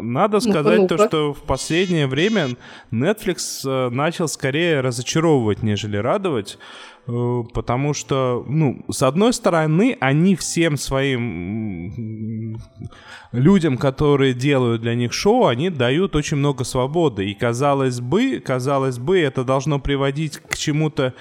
[0.01, 2.57] Надо сказать ну то, что в последнее время
[2.91, 6.59] Netflix э, начал скорее разочаровывать, нежели радовать.
[7.07, 12.59] Э, потому что, ну, с одной стороны, они всем своим
[13.31, 17.31] людям, которые делают для них шоу, они дают очень много свободы.
[17.31, 21.15] И казалось бы, казалось бы, это должно приводить к чему-то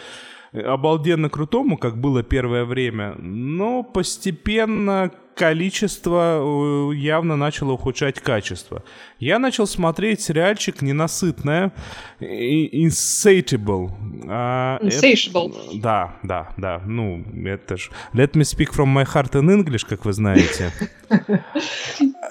[0.54, 8.84] обалденно крутому, как было первое время, но постепенно количество э, явно начало ухудшать качество.
[9.20, 11.72] Я начал смотреть сериальчик «Ненасытное»
[12.20, 13.92] Insatiable.
[14.28, 15.50] А, Insatiable.
[15.50, 16.82] Это, да, да, да.
[16.86, 17.90] Ну, это ж...
[18.14, 20.72] Let me speak from my heart in English, как вы знаете.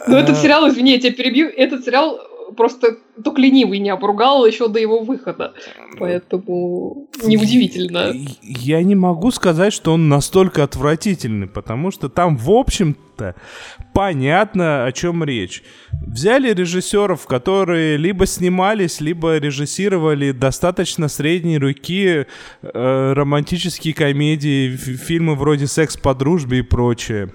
[0.07, 2.21] Ну, этот сериал, извини, я тебя перебью, этот сериал
[2.57, 5.55] просто только ленивый не обругал еще до его выхода.
[5.99, 8.13] Поэтому неудивительно.
[8.43, 13.37] Я не могу сказать, что он настолько отвратительный, потому что там, в общем-то,
[13.93, 15.63] понятно, о чем речь.
[15.93, 22.27] Взяли режиссеров, которые либо снимались, либо режиссировали достаточно средней руки
[22.63, 27.33] э, романтические комедии, фильмы вроде «Секс по дружбе» и прочее.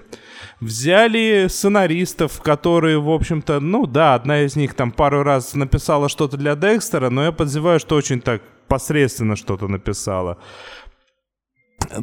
[0.60, 6.36] Взяли сценаристов, которые, в общем-то, ну да, одна из них там пару раз написала что-то
[6.36, 10.36] для Декстера, но я подозреваю, что очень так посредственно что-то написала.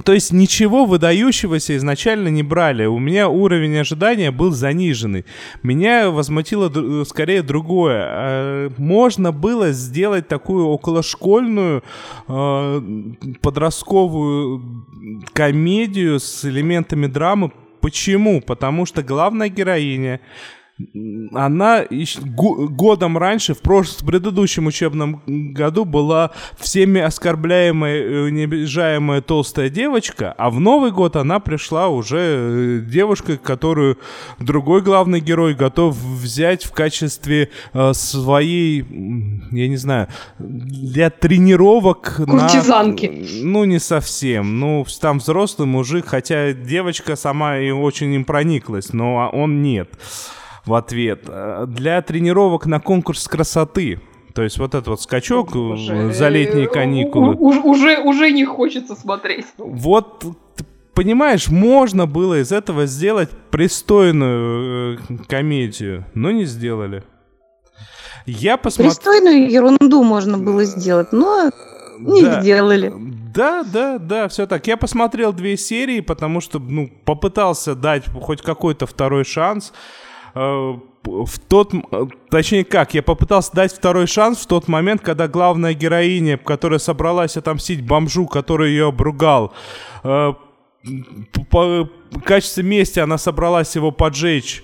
[0.04, 2.86] то есть ничего выдающегося изначально не брали.
[2.88, 5.26] У меня уровень ожидания был заниженный.
[5.64, 8.08] Меня возмутило д- скорее другое.
[8.10, 11.84] Э, можно было сделать такую околошкольную
[12.28, 12.82] э,
[13.42, 14.84] подростковую
[15.34, 17.52] комедию с элементами драмы.
[17.88, 18.42] Почему?
[18.42, 20.20] Потому что главная героиня
[21.34, 29.70] она годом раньше, в, прошлом, в предыдущем учебном году, была всеми оскорбляемая, э, необижаемая толстая
[29.70, 33.98] девочка, а в Новый год она пришла уже э, девушкой, которую
[34.40, 38.86] другой главный герой готов взять в качестве э, своей,
[39.52, 42.22] я не знаю, для тренировок.
[42.24, 43.08] Куртизанки.
[43.08, 44.60] На, ну, не совсем.
[44.60, 49.90] Ну, там взрослый мужик, хотя девочка сама и очень им прониклась, но он нет
[50.68, 51.24] в ответ.
[51.28, 54.00] Э, для тренировок на конкурс красоты.
[54.34, 57.36] То есть вот этот вот скачок уже, за летние э, каникулы.
[57.36, 59.46] Уже, уже не хочется смотреть.
[59.58, 60.24] Вот
[60.94, 67.04] понимаешь, можно было из этого сделать пристойную э, комедию, но не сделали.
[68.26, 68.94] Я посмотрел...
[68.94, 71.50] Пристойную ерунду можно было сделать, но
[72.00, 72.42] не да.
[72.42, 72.94] сделали.
[73.34, 74.68] Да, да, да, все так.
[74.68, 79.74] Я посмотрел две серии, потому что, ну, попытался дать хоть какой-то второй шанс.
[80.36, 81.74] Э, в тот,
[82.30, 87.38] точнее как, я попытался дать второй шанс в тот момент, когда главная героиня, которая собралась
[87.38, 89.54] отомстить бомжу, который ее обругал,
[90.04, 90.34] э,
[91.50, 91.90] по
[92.24, 94.64] качестве мести она собралась его поджечь,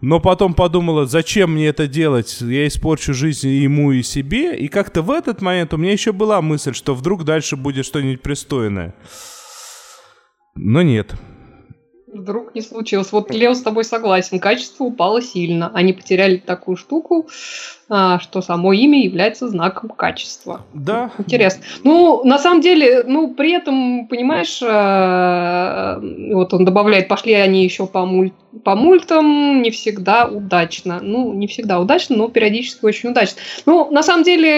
[0.00, 5.02] но потом подумала, зачем мне это делать, я испорчу жизнь ему и себе, и как-то
[5.02, 8.94] в этот момент у меня еще была мысль, что вдруг дальше будет что-нибудь пристойное.
[10.54, 11.14] Но нет
[12.16, 13.12] вдруг не случилось.
[13.12, 15.70] Вот Лео с тобой согласен, качество упало сильно.
[15.74, 17.28] Они потеряли такую штуку,
[17.88, 20.62] а, что само имя является знаком качества.
[20.74, 21.10] Да.
[21.18, 21.62] Интересно.
[21.84, 26.00] Ну, на самом деле, ну, при этом, понимаешь, а,
[26.32, 28.32] вот он добавляет, пошли они еще по, муль...
[28.64, 30.98] по мультам, не всегда удачно.
[31.00, 33.40] Ну, не всегда удачно, но периодически очень удачно.
[33.66, 34.50] Ну, на самом деле,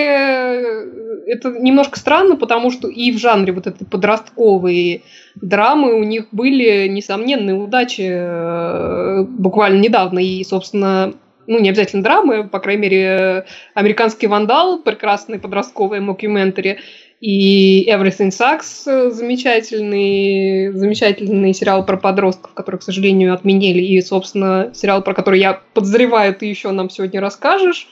[1.26, 5.02] это немножко странно, потому что и в жанре вот этой подростковой
[5.42, 10.18] драмы у них были несомненные удачи э, буквально недавно.
[10.18, 11.14] И, собственно,
[11.46, 16.78] ну, не обязательно драмы, по крайней мере, «Американский вандал», прекрасный подростковый мокюментари,
[17.20, 25.02] и «Everything Sucks» замечательный, замечательный сериал про подростков, который, к сожалению, отменили, и, собственно, сериал,
[25.02, 27.88] про который я подозреваю, ты еще нам сегодня расскажешь,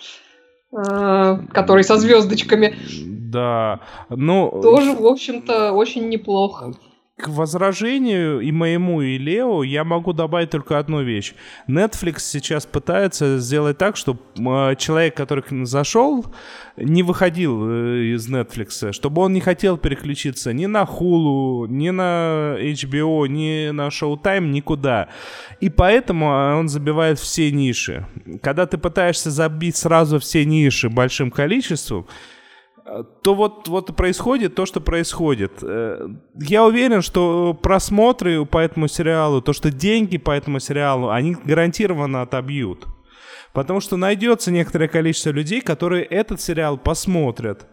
[0.72, 2.74] э, который со звездочками.
[3.04, 3.80] Да,
[4.10, 4.50] ну...
[4.62, 6.74] Тоже, в общем-то, очень неплохо
[7.16, 11.32] к возражению и моему, и Лео я могу добавить только одну вещь.
[11.66, 16.26] Netflix сейчас пытается сделать так, чтобы а, человек, который зашел,
[16.76, 22.56] не выходил э, из Netflix, чтобы он не хотел переключиться ни на Hulu, ни на
[22.58, 25.08] HBO, ни на Showtime, никуда.
[25.60, 28.06] И поэтому а, он забивает все ниши.
[28.42, 32.06] Когда ты пытаешься забить сразу все ниши большим количеством,
[33.22, 35.52] то вот, вот происходит то, что происходит.
[35.62, 41.36] Э, я уверен, что просмотры по этому сериалу, то, что деньги по этому сериалу, они
[41.44, 42.86] гарантированно отобьют.
[43.52, 47.66] Потому что найдется некоторое количество людей, которые этот сериал посмотрят.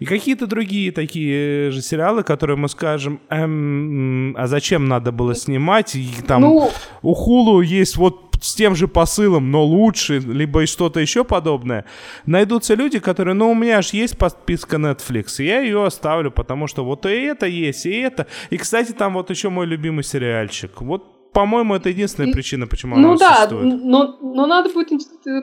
[0.00, 5.94] И какие-то другие такие же сериалы, которые мы скажем, эм, а зачем надо было снимать?
[5.94, 6.70] И там ну...
[7.02, 11.86] у Хулу есть вот с тем же посылом, но лучше, либо и что-то еще подобное,
[12.26, 16.66] найдутся люди, которые, ну, у меня же есть подписка Netflix, и я ее оставлю, потому
[16.66, 18.26] что вот и это есть, и это.
[18.50, 20.82] И, кстати, там вот еще мой любимый сериальчик.
[20.82, 23.82] Вот по-моему, это единственная причина, почему ну, она да, существует.
[23.82, 24.90] Ну да, но надо будет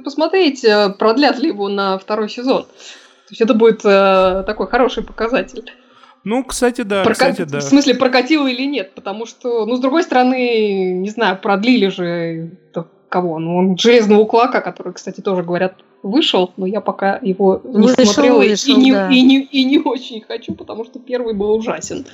[0.06, 2.64] посмотреть, э, продлят ли его на второй сезон.
[2.64, 5.70] То есть это будет э, такой хороший показатель.
[6.24, 7.32] Ну, кстати, да, Прока...
[7.32, 7.60] кстати, да.
[7.60, 12.52] В смысле, прокатило или нет, потому что, ну, с другой стороны, не знаю, продлили же
[13.12, 13.38] кого?
[13.40, 18.06] Ну, он Железного Кулака, который, кстати, тоже, говорят, вышел, но я пока его не вышел,
[18.06, 19.10] смотрела вышел, и, не, да.
[19.10, 22.06] и, не, и не очень хочу, потому что первый был ужасен.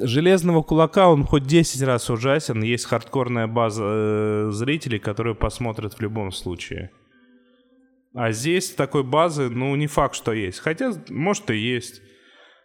[0.00, 2.62] Железного кулака он хоть 10 раз ужасен.
[2.62, 6.90] Есть хардкорная база э, зрителей, которые посмотрят в любом случае.
[8.14, 10.58] А здесь такой базы, ну, не факт, что есть.
[10.58, 12.02] Хотя, может, и есть.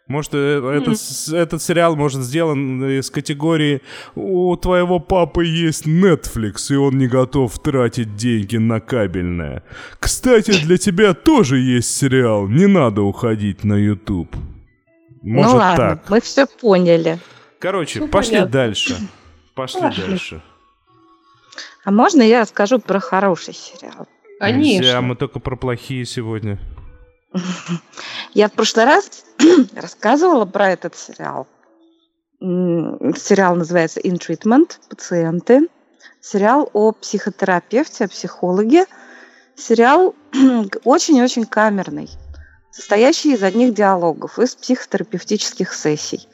[0.08, 0.70] Может, mm-hmm.
[0.72, 3.82] этот, этот сериал может сделан из категории
[4.14, 9.62] «У твоего папы есть Netflix, и он не готов тратить деньги на кабельное».
[10.00, 14.34] Кстати, для тебя тоже есть сериал, не надо уходить на YouTube.
[15.22, 16.10] Может, ну ладно, так.
[16.10, 17.18] мы все поняли.
[17.58, 18.52] Короче, ну, пошли понятно.
[18.52, 18.96] дальше.
[19.54, 20.42] Пошли, пошли дальше.
[21.84, 24.06] А можно я расскажу про хороший сериал?
[24.38, 24.84] Конечно.
[24.84, 26.58] Нельзя, мы только про плохие сегодня.
[28.32, 29.24] Я в прошлый раз
[29.74, 31.46] рассказывала про этот сериал.
[32.40, 35.68] Сериал называется In Treatment, пациенты.
[36.20, 38.86] Сериал о психотерапевте, о психологе.
[39.56, 40.14] Сериал
[40.84, 42.08] очень-очень камерный,
[42.70, 46.28] состоящий из одних диалогов, из психотерапевтических сессий.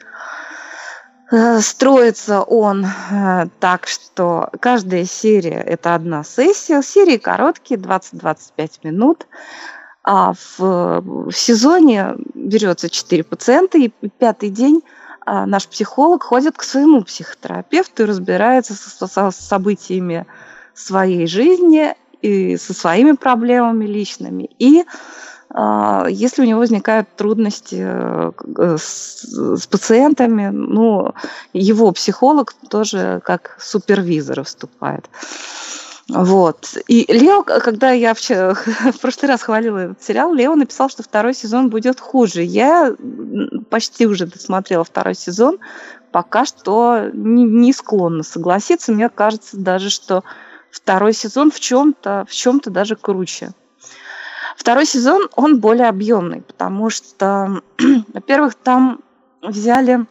[1.31, 6.83] Э, строится он э, так, что каждая серия– это одна сессия.
[6.83, 9.25] Серии короткие, 20-25 минут.
[10.07, 13.89] А в, в сезоне берется 4 пациента, и
[14.19, 14.83] пятый день
[15.25, 20.27] а, наш психолог ходит к своему психотерапевту и разбирается со, со событиями
[20.75, 24.51] своей жизни и со своими проблемами личными.
[24.59, 24.85] И
[25.49, 28.31] а, если у него возникают трудности э,
[28.77, 31.13] с, с пациентами, ну,
[31.53, 35.09] его психолог тоже как супервизор выступает.
[36.07, 36.77] Вот.
[36.87, 38.53] И Лео, когда я вчера,
[38.93, 42.43] в прошлый раз хвалила этот сериал, Лео написал, что второй сезон будет хуже.
[42.43, 42.95] Я
[43.69, 45.57] почти уже досмотрела второй сезон,
[46.11, 48.91] пока что не, не склонна согласиться.
[48.91, 50.23] Мне кажется даже, что
[50.69, 53.53] второй сезон в чем-то в чем-то даже круче.
[54.55, 57.61] Второй сезон, он более объемный, потому что,
[58.13, 59.01] во-первых, там
[59.41, 60.05] взяли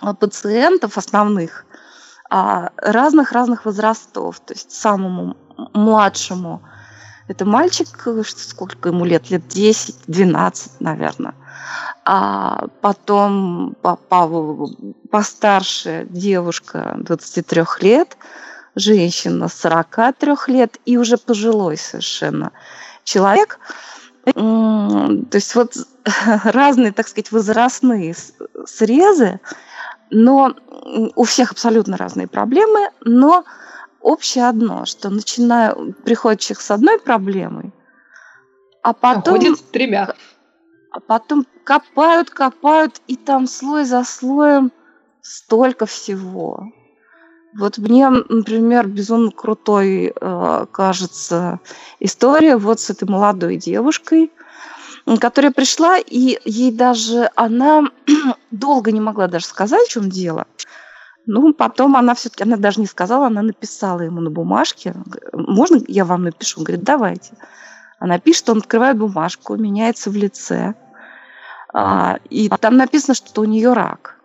[0.00, 1.66] а, пациентов основных
[2.30, 4.40] разных-разных возрастов.
[4.40, 5.36] То есть самому
[5.72, 6.62] младшему
[7.28, 7.88] это мальчик,
[8.24, 9.30] сколько ему лет?
[9.30, 11.34] Лет 10-12, наверное.
[12.04, 14.70] А потом по, по,
[15.10, 18.16] постарше девушка 23 лет,
[18.74, 22.52] женщина 43 лет и уже пожилой совершенно
[23.04, 23.60] человек.
[24.24, 25.74] То есть вот
[26.44, 28.14] разные, так сказать, возрастные
[28.66, 29.40] срезы,
[30.10, 30.54] но
[31.14, 33.44] у всех абсолютно разные проблемы, но
[34.00, 37.72] общее одно, что начиная, приходит человек с одной проблемой,
[38.82, 39.34] а потом...
[39.34, 40.14] Уходит с тремя.
[40.90, 44.72] А потом копают, копают, и там слой за слоем
[45.20, 46.72] столько всего.
[47.54, 51.60] Вот мне, например, безумно крутой э, кажется
[51.98, 54.30] история вот с этой молодой девушкой,
[55.16, 57.84] которая пришла, и ей даже она
[58.50, 60.46] долго не могла даже сказать, в чем дело.
[61.26, 64.94] Ну, потом она все-таки, она даже не сказала, она написала ему на бумажке.
[65.32, 66.60] Можно я вам напишу?
[66.60, 67.32] Он говорит, давайте.
[67.98, 70.74] Она пишет, он открывает бумажку, меняется в лице.
[71.72, 74.18] А, и там написано, что у нее рак.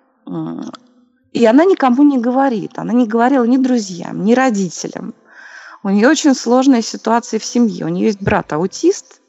[1.34, 2.78] И она никому не говорит.
[2.78, 5.14] Она не говорила ни друзьям, ни родителям.
[5.84, 7.86] У нее очень сложная ситуация в семье.
[7.86, 9.20] У нее есть брат аутист,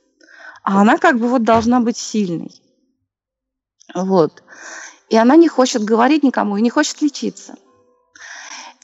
[0.64, 2.50] а она как бы вот должна быть сильной.
[3.94, 4.42] Вот.
[5.10, 7.54] И она не хочет говорить никому и не хочет лечиться.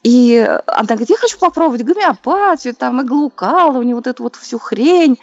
[0.02, 5.18] И она говорит, я хочу попробовать гомеопатию, там, иглукалывание, вот эту вот всю хрень.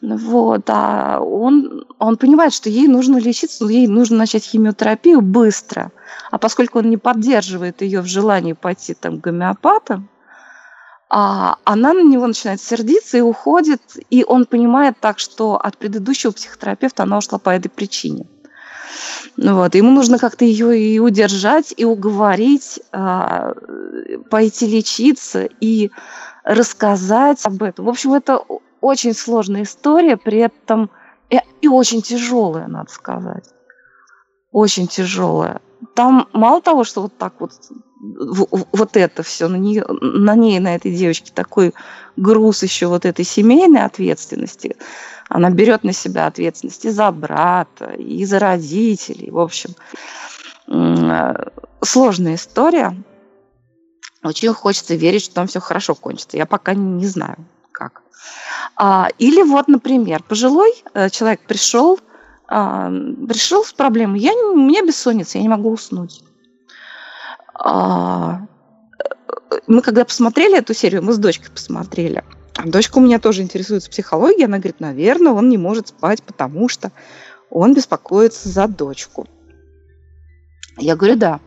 [0.00, 5.92] Вот, а он, он понимает, что ей нужно лечиться, ей нужно начать химиотерапию быстро.
[6.30, 10.10] А поскольку он не поддерживает ее в желании пойти там, к гомеопатам,
[11.10, 16.32] а она на него начинает сердиться и уходит, и он понимает так, что от предыдущего
[16.32, 18.26] психотерапевта она ушла по этой причине.
[19.36, 23.54] Ну вот, ему нужно как-то ее и удержать, и уговорить, а,
[24.30, 25.90] пойти лечиться и
[26.44, 27.86] рассказать об этом.
[27.86, 28.40] В общем, это
[28.80, 30.90] очень сложная история, при этом
[31.30, 33.44] и, и очень тяжелая, надо сказать.
[34.52, 35.60] Очень тяжелая.
[35.94, 37.52] Там мало того, что вот так вот
[38.00, 41.72] вот это все на нее, на ней, на этой девочке такой
[42.16, 44.76] груз еще вот этой семейной ответственности.
[45.28, 49.30] Она берет на себя ответственность и за брата, и за родителей.
[49.30, 49.70] В общем,
[51.82, 52.96] сложная история.
[54.22, 56.36] Очень хочется верить, что там все хорошо кончится.
[56.36, 57.36] Я пока не знаю,
[57.72, 58.02] как.
[58.76, 62.00] А, или вот, например, пожилой э, человек пришел,
[62.48, 62.90] а,
[63.28, 66.22] пришел с проблемой, я, у меня бессонница, я не могу уснуть.
[67.54, 68.46] А,
[69.66, 72.24] мы когда посмотрели эту серию, мы с дочкой посмотрели.
[72.64, 76.92] Дочка у меня тоже интересуется психологией, она говорит, наверное, он не может спать, потому что
[77.50, 79.26] он беспокоится за дочку.
[80.76, 81.40] Я говорю, да,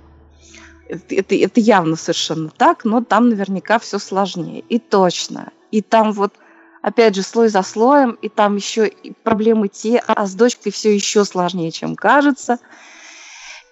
[0.90, 4.64] это, это явно совершенно так, но там наверняка все сложнее.
[4.70, 5.52] И точно.
[5.72, 6.34] И там вот
[6.82, 8.92] опять же, слой за слоем, и там еще
[9.24, 12.60] проблемы те, а с дочкой все еще сложнее, чем кажется.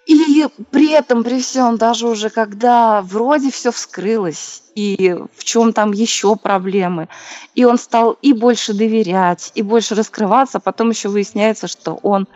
[0.05, 5.91] И при этом, при всем, даже уже когда вроде все вскрылось, и в чем там
[5.93, 7.07] еще проблемы,
[7.55, 12.27] и он стал и больше доверять, и больше раскрываться, потом еще выясняется, что он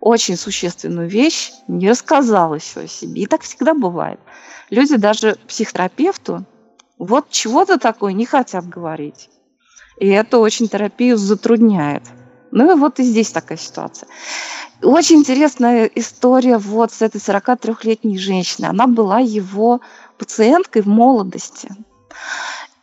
[0.00, 3.22] очень существенную вещь не рассказал еще о себе.
[3.22, 4.18] И так всегда бывает.
[4.68, 6.44] Люди даже психотерапевту
[6.98, 9.28] вот чего-то такое не хотят говорить.
[9.98, 12.02] И это очень терапию затрудняет.
[12.52, 14.08] Ну и вот и здесь такая ситуация.
[14.82, 18.68] Очень интересная история вот с этой 43-летней женщиной.
[18.68, 19.80] Она была его
[20.18, 21.70] пациенткой в молодости.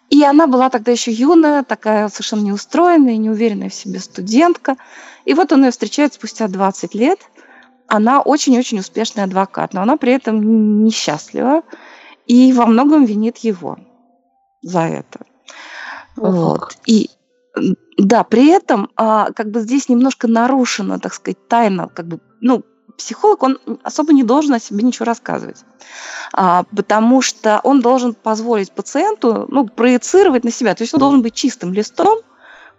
[0.10, 4.76] И она была тогда еще юная, такая совершенно неустроенная, неуверенная в себе студентка.
[5.26, 7.20] И вот он ее встречает спустя 20 лет.
[7.88, 11.62] Она очень-очень успешный адвокат, но она при этом несчастлива
[12.26, 13.78] и во многом винит его
[14.64, 15.20] за это.
[16.18, 16.34] Ох.
[16.34, 16.78] Вот.
[16.88, 17.12] И
[18.00, 22.64] да, при этом а, как бы здесь немножко нарушена, так сказать, тайна, как бы, ну,
[22.98, 25.58] психолог, он особо не должен о себе ничего рассказывать,
[26.34, 31.22] а, потому что он должен позволить пациенту, ну, проецировать на себя, то есть он должен
[31.22, 32.20] быть чистым листом,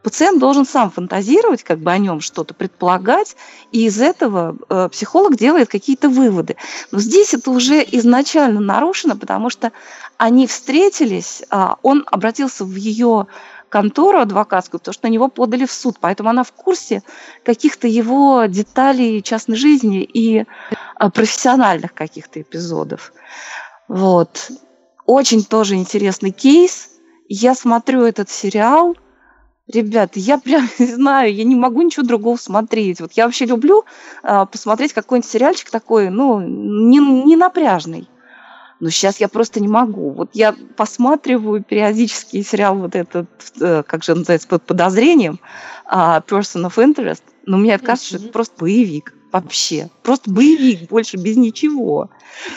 [0.03, 3.37] пациент должен сам фантазировать, как бы о нем что-то предполагать,
[3.73, 6.57] и из этого э, психолог делает какие-то выводы.
[6.91, 9.73] Но здесь это уже изначально нарушено, потому что
[10.17, 13.27] они встретились, э, он обратился в ее
[13.71, 15.97] контору адвокатскую, потому что на него подали в суд.
[16.01, 17.03] Поэтому она в курсе
[17.45, 20.45] каких-то его деталей частной жизни и
[20.97, 23.13] а, профессиональных каких-то эпизодов.
[23.89, 24.51] Вот.
[25.07, 26.91] Очень тоже интересный кейс.
[27.29, 28.97] Я смотрю этот сериал.
[29.73, 33.01] Ребята, я прям не знаю, я не могу ничего другого смотреть.
[33.01, 33.85] Вот я вообще люблю
[34.23, 38.09] э, посмотреть какой-нибудь сериальчик такой, ну, не, не напряжный.
[38.81, 40.11] Но сейчас я просто не могу.
[40.11, 43.29] Вот я посматриваю периодически сериал вот этот,
[43.61, 45.39] э, как же называется, под подозрением,
[45.93, 49.91] uh, Person of Interest, но мне кажется, что это просто боевик вообще.
[50.03, 52.11] Просто боевик, больше без ничего.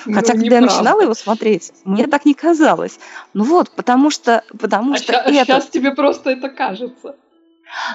[0.06, 3.00] Ну, Хотя, когда я начинала его смотреть, мне так не казалось.
[3.34, 4.44] Ну вот, потому что...
[4.58, 5.46] Потому а что ща, это...
[5.46, 7.16] сейчас тебе просто это кажется.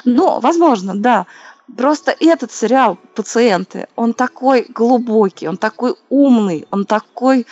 [0.05, 1.27] Ну, возможно, да.
[1.77, 7.47] Просто этот сериал «Пациенты», он такой глубокий, он такой умный, он такой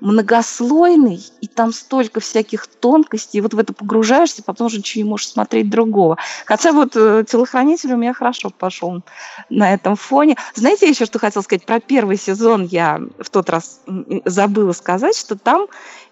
[0.00, 5.10] многослойный, и там столько всяких тонкостей, и вот в это погружаешься, потом уже ничего не
[5.10, 6.18] можешь смотреть другого.
[6.44, 9.02] Хотя вот э, телохранитель у меня хорошо пошел
[9.48, 10.36] на этом фоне.
[10.54, 13.80] Знаете, еще что хотела сказать про первый сезон, я в тот раз
[14.24, 15.66] забыла сказать, что там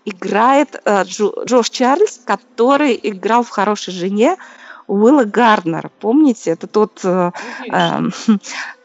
[0.05, 4.37] играет э, Джо, Джош Чарльз, который играл в «Хорошей жене»,
[4.89, 6.51] Уилла Гарднера, помните?
[6.51, 7.30] Это тот, э,
[7.70, 8.01] э,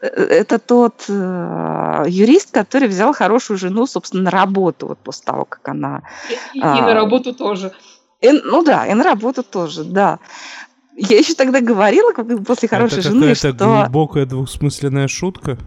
[0.00, 5.68] это тот э, юрист, который взял хорошую жену, собственно, на работу вот после того, как
[5.68, 6.02] она...
[6.54, 7.72] И, и, и на работу тоже.
[8.20, 10.18] И, ну да, и на работу тоже, да.
[10.96, 13.48] Я еще тогда говорила, как после хорошей это жены, что...
[13.48, 15.58] Это глубокая двусмысленная шутка?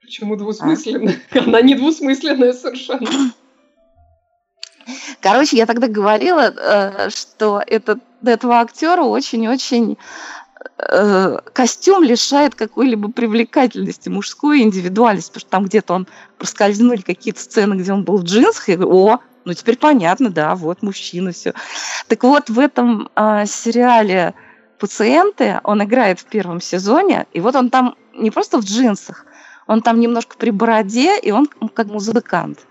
[0.00, 1.20] Почему двусмысленная?
[1.32, 1.38] А?
[1.44, 3.32] Она не двусмысленная совершенно.
[5.20, 9.98] Короче, я тогда говорила, э, что этот, этого актера очень-очень
[10.78, 16.06] э, костюм лишает какой-либо привлекательности мужской индивидуальности, потому что там где-то он
[16.38, 20.82] проскользнули какие-то сцены, где он был в джинсах, и о, ну теперь понятно, да, вот
[20.82, 21.54] мужчина, все.
[22.08, 24.34] Так вот, в этом э, сериале
[24.78, 29.26] «Пациенты» он играет в первом сезоне, и вот он там не просто в джинсах,
[29.66, 32.66] он там немножко при бороде, и он как музыкант.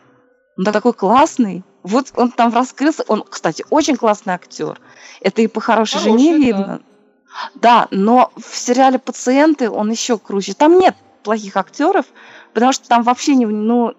[0.58, 3.04] Он такой классный, вот он там раскрылся.
[3.08, 4.80] Он, кстати, очень классный актер.
[5.22, 6.82] Это и по хорошей Хороший, жене видно.
[7.56, 7.82] Да.
[7.82, 10.54] да, но в сериале Пациенты он еще круче.
[10.54, 12.06] Там нет плохих актеров,
[12.54, 13.94] потому что там вообще не, ну,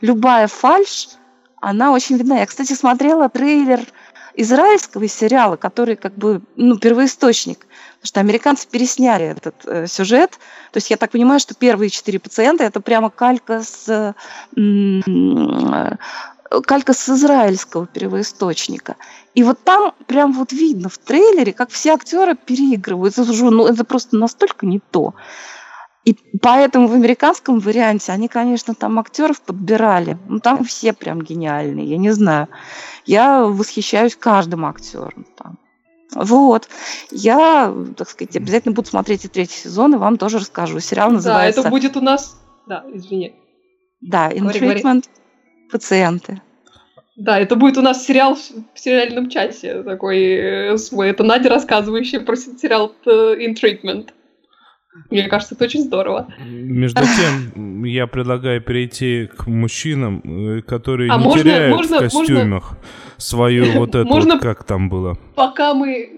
[0.00, 1.08] любая фальш,
[1.60, 2.38] она очень видна.
[2.40, 3.80] Я, кстати, смотрела трейлер
[4.34, 7.66] израильского сериала, который как бы, ну, первоисточник.
[8.00, 10.38] Потому что американцы пересняли этот э, сюжет.
[10.72, 14.14] То есть я так понимаю, что первые четыре пациента это прямо калька с э,
[16.64, 18.96] калька с израильского первоисточника.
[19.34, 23.16] И вот там прям вот видно в трейлере, как все актеры переигрывают.
[23.18, 25.14] Это, уже, ну, это просто настолько не то.
[26.04, 30.18] И поэтому в американском варианте они, конечно, там актеров подбирали.
[30.28, 32.48] Ну, там все прям гениальные, я не знаю.
[33.06, 35.58] Я восхищаюсь каждым актером там.
[36.14, 36.68] Вот.
[37.12, 40.80] Я, так сказать, обязательно буду смотреть и третий сезон, и вам тоже расскажу.
[40.80, 41.62] Сериал называется...
[41.62, 42.36] Да, это будет у нас...
[42.66, 43.34] Да, извини.
[44.00, 44.82] Да, In говори, Treatment.
[44.82, 45.19] Говори
[45.70, 46.40] пациенты.
[47.16, 51.10] Да, это будет у нас сериал в сериальном часе такой э, свой.
[51.10, 54.08] Это Надя, рассказывающая про сериал э, In Treatment.
[55.10, 56.32] Мне кажется, это очень здорово.
[56.38, 57.02] Между
[57.54, 62.70] тем, я предлагаю перейти к мужчинам, э, которые а не можно, теряют можно, в костюмах
[62.70, 62.78] можно...
[63.18, 65.18] свою вот эту, можно, вот, как там было.
[65.34, 66.16] Пока мы...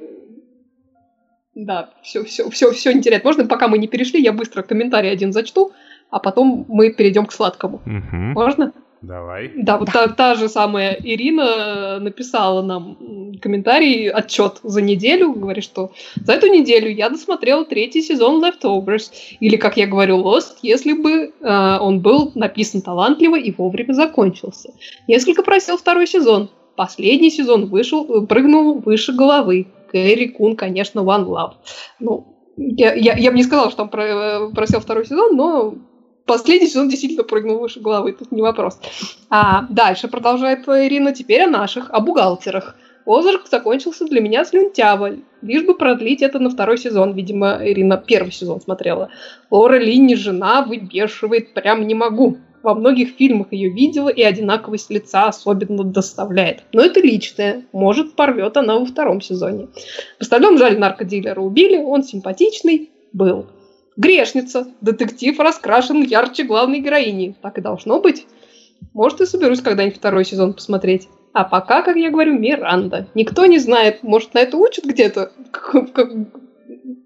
[1.54, 3.24] Да, все, все, все, все не терять.
[3.24, 5.72] Можно, пока мы не перешли, я быстро комментарий один зачту,
[6.10, 7.82] а потом мы перейдем к сладкому.
[7.84, 8.16] Угу.
[8.16, 8.72] Можно?
[9.02, 9.50] Давай.
[9.56, 12.96] Да, вот та, та же самая Ирина написала нам
[13.42, 19.56] комментарий, отчет за неделю, говорит, что за эту неделю я досмотрела третий сезон Leftovers, или,
[19.56, 24.72] как я говорю, Lost, если бы э, он был написан талантливо и вовремя закончился.
[25.08, 26.48] Несколько просил второй сезон.
[26.76, 29.66] Последний сезон вышел, прыгнул выше головы.
[29.90, 31.52] Кэрри Кун, конечно, One Love.
[32.00, 32.24] Ну,
[32.56, 35.74] Я, я, я бы не сказала, что он э, просел второй сезон, но
[36.26, 38.78] последний сезон действительно прыгнул выше головы, тут не вопрос.
[39.30, 42.76] А дальше продолжает Ирина теперь о наших, о бухгалтерах.
[43.04, 47.14] Озарк закончился для меня слюнтяво, лишь бы продлить это на второй сезон.
[47.14, 49.10] Видимо, Ирина первый сезон смотрела.
[49.50, 52.38] Лора Ли не жена, выбешивает, прям не могу.
[52.62, 56.62] Во многих фильмах ее видела, и одинаковость лица особенно доставляет.
[56.72, 57.64] Но это личное.
[57.72, 59.66] Может, порвет она во втором сезоне.
[60.18, 63.46] В остальном, жаль, наркодилера убили, он симпатичный был.
[63.96, 64.66] Грешница.
[64.80, 67.34] Детектив раскрашен ярче главной героини.
[67.42, 68.26] Так и должно быть.
[68.94, 71.08] Может, и соберусь когда-нибудь второй сезон посмотреть.
[71.32, 73.08] А пока, как я говорю, Миранда.
[73.14, 75.32] Никто не знает, может, на это учат где-то?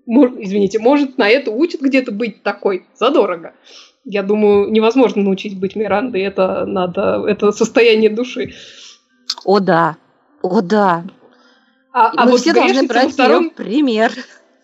[0.07, 3.53] Извините, может, на это учат где-то быть такой задорого.
[4.05, 6.22] Я думаю, невозможно научить быть Мирандой.
[6.22, 8.53] Это надо, это состояние души.
[9.45, 9.97] О да,
[10.43, 11.05] о да.
[11.93, 13.51] А, а Мы вот все должны брать втором...
[13.51, 14.12] пример.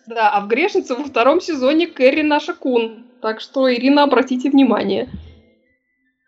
[0.07, 3.05] Да, а в «Грешнице» во втором сезоне Кэрри наша кун.
[3.21, 5.09] Так что, Ирина, обратите внимание.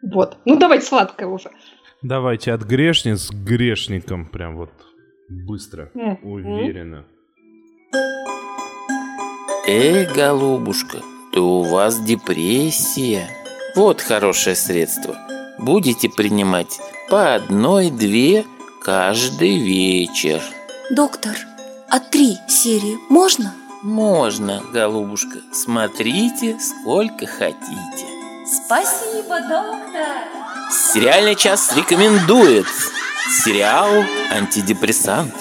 [0.02, 0.38] Вот.
[0.46, 1.52] Ну, давайте сладкое уже.
[2.02, 4.28] Давайте от грешниц к грешникам.
[4.28, 4.72] Прям вот
[5.30, 6.22] быстро, mm-hmm.
[6.24, 7.06] уверенно.
[9.68, 11.00] Эй, голубушка,
[11.34, 13.28] то у вас депрессия.
[13.76, 15.18] Вот хорошее средство.
[15.58, 18.46] Будете принимать по одной-две
[18.84, 20.42] каждый вечер.
[20.92, 21.36] Доктор,
[21.90, 23.54] а три серии можно?
[23.86, 25.38] Можно, голубушка.
[25.54, 28.08] Смотрите, сколько хотите.
[28.44, 30.26] Спасибо, доктор.
[30.72, 32.66] Сериальный час рекомендует
[33.46, 35.36] сериал «Антидепрессант».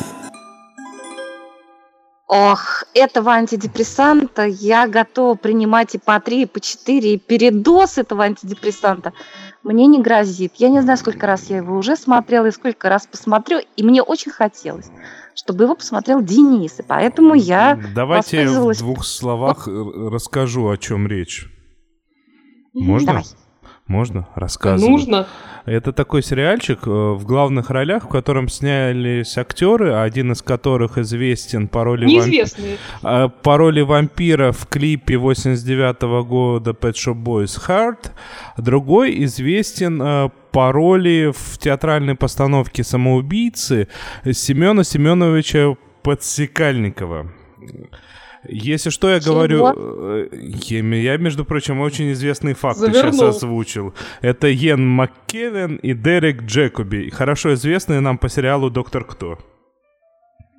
[2.26, 8.24] Ох, этого антидепрессанта я готова принимать и по три, и по четыре, и передоз этого
[8.24, 9.14] антидепрессанта
[9.62, 10.52] мне не грозит.
[10.56, 14.02] Я не знаю, сколько раз я его уже смотрела и сколько раз посмотрю, и мне
[14.02, 14.90] очень хотелось,
[15.34, 20.12] чтобы его посмотрел Денис, и поэтому я Давайте в двух словах вот.
[20.12, 21.46] расскажу, о чем речь.
[22.72, 23.06] Можно?
[23.06, 23.24] Давай.
[23.86, 24.28] Можно?
[24.34, 24.90] Рассказывай.
[24.90, 25.26] Нужно.
[25.66, 31.68] Это такой сериальчик э, в главных ролях, в котором снялись актеры, один из которых известен
[31.68, 32.78] по роли, Неизвестные.
[33.02, 33.34] Вамп...
[33.42, 38.10] по роли вампира в клипе 89 -го года Pet Shop Boys Heart,
[38.56, 43.88] другой известен э, по роли в театральной постановке «Самоубийцы»
[44.32, 47.30] Семена Семеновича Подсекальникова.
[48.46, 49.34] Если что, я Чего?
[49.34, 49.72] говорю...
[49.74, 50.28] э,
[51.02, 53.12] Я, между прочим, очень известные факты Завернул.
[53.12, 53.94] сейчас озвучил.
[54.20, 59.38] Это Йен Маккеллен и Дерек Джекоби, хорошо известные нам по сериалу «Доктор Кто».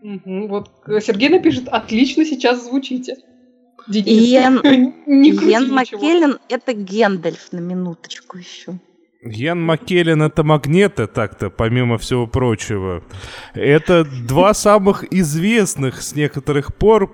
[0.01, 3.15] Мгм, Вот э, Сергей напишет, отлично сейчас звучите.
[3.87, 5.73] Денис, Иэн ничего.
[5.75, 8.79] Маккеллен– это Гендальф на минуточку еще.
[9.25, 13.03] Йен Маккеллен— это магнеты, так-то, помимо всего прочего.
[13.53, 17.11] Это два самых известных с некоторых пор...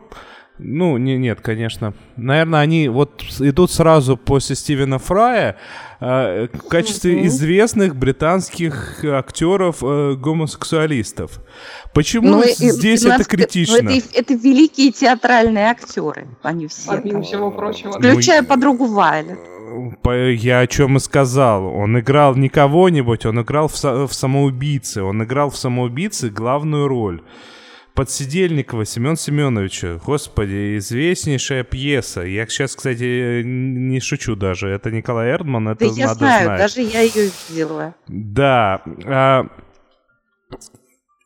[0.64, 1.96] Ну, не, нет, конечно.
[2.18, 5.58] Наверное, они вот идут сразу после Стивена Фрая
[6.00, 11.40] э, в качестве известных британских актеров э, гомосексуалистов.
[11.96, 13.80] Почему Ну, здесь и это нас- критично?
[13.82, 16.92] ну, это, это великие театральные актеры, они все.
[16.92, 17.24] Помимо там.
[17.24, 17.98] всего прочего.
[18.00, 19.40] Ну, Включая и- подругу Вайлет.
[20.38, 21.66] Я о чем и сказал.
[21.66, 25.04] Он играл не кого-нибудь, он играл в, со- в самоубийце.
[25.04, 27.22] Он играл в самоубийце главную роль.
[27.94, 30.00] Подсидельникова Семен Семеновича.
[30.06, 32.22] Господи, известнейшая пьеса.
[32.22, 34.70] Я сейчас, кстати, не шучу даже.
[34.70, 36.60] Это Николай Эрдман, это Да я надо знаю, знать.
[36.60, 37.94] даже я ее видела.
[38.08, 38.82] Да.
[39.06, 39.46] а,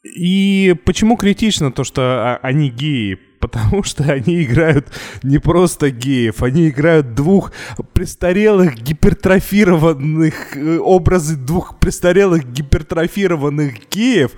[0.03, 3.19] и почему критично то, что а, они геи?
[3.47, 4.87] Потому что они играют
[5.21, 7.51] не просто геев, они играют двух
[7.93, 14.31] престарелых гипертрофированных э, образы двух престарелых гипертрофированных геев,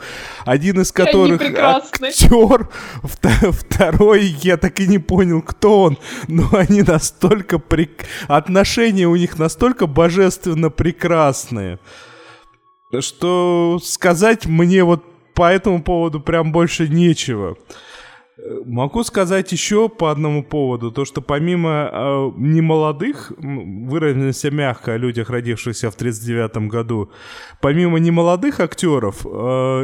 [0.46, 1.42] один из которых
[2.22, 2.70] актер,
[3.04, 5.98] вто- второй я так и не понял, кто он,
[6.28, 11.80] но они настолько прек- отношения у них настолько божественно прекрасные
[13.02, 15.04] что сказать мне вот
[15.34, 17.58] по этому поводу прям больше нечего.
[18.38, 24.98] Э, Могу сказать еще по одному поводу, то что помимо э, немолодых, выразимся мягко о
[24.98, 27.10] людях, родившихся в 1939 году,
[27.62, 29.30] помимо немолодых актеров, э,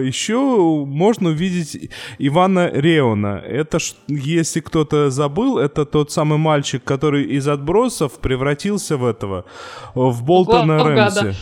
[0.05, 3.41] еще можно увидеть Ивана Реона.
[3.45, 9.45] Это, если кто-то забыл, это тот самый мальчик, который из отбросов превратился в этого,
[9.95, 11.35] в Болтона Рэмси.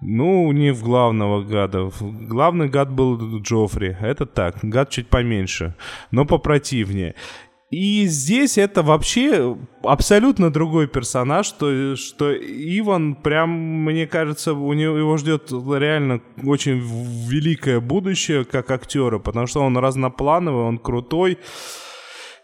[0.00, 1.90] Ну, не в главного гада.
[2.00, 3.96] Главный гад был Джоффри.
[4.00, 4.56] Это так.
[4.62, 5.74] Гад чуть поменьше,
[6.12, 7.14] но попротивнее.
[7.70, 14.96] И здесь это вообще абсолютно другой персонаж, что, что Иван прям, мне кажется, у него
[14.96, 16.78] его ждет реально очень
[17.28, 21.38] великое будущее как актера, потому что он разноплановый, он крутой.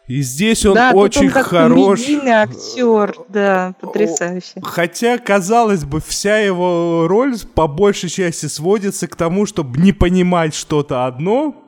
[0.07, 2.01] И здесь он да, тут очень он как хорош.
[2.27, 4.61] актер, да, потрясающе.
[4.63, 10.55] Хотя, казалось бы, вся его роль по большей части сводится к тому, чтобы не понимать
[10.55, 11.65] что-то одно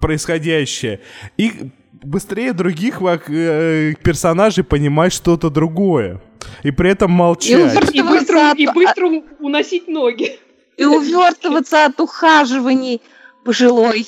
[0.00, 1.00] происходящее
[1.36, 1.70] и
[2.04, 6.20] быстрее других э, персонажей понимать что-то другое.
[6.62, 7.74] И при этом молчать.
[7.92, 10.38] И быстро, и быстро уносить ноги.
[10.76, 13.00] И увертываться от ухаживаний
[13.44, 14.06] пожилой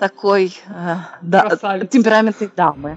[0.00, 1.48] такой э, да,
[1.90, 2.96] темпераментной дамы.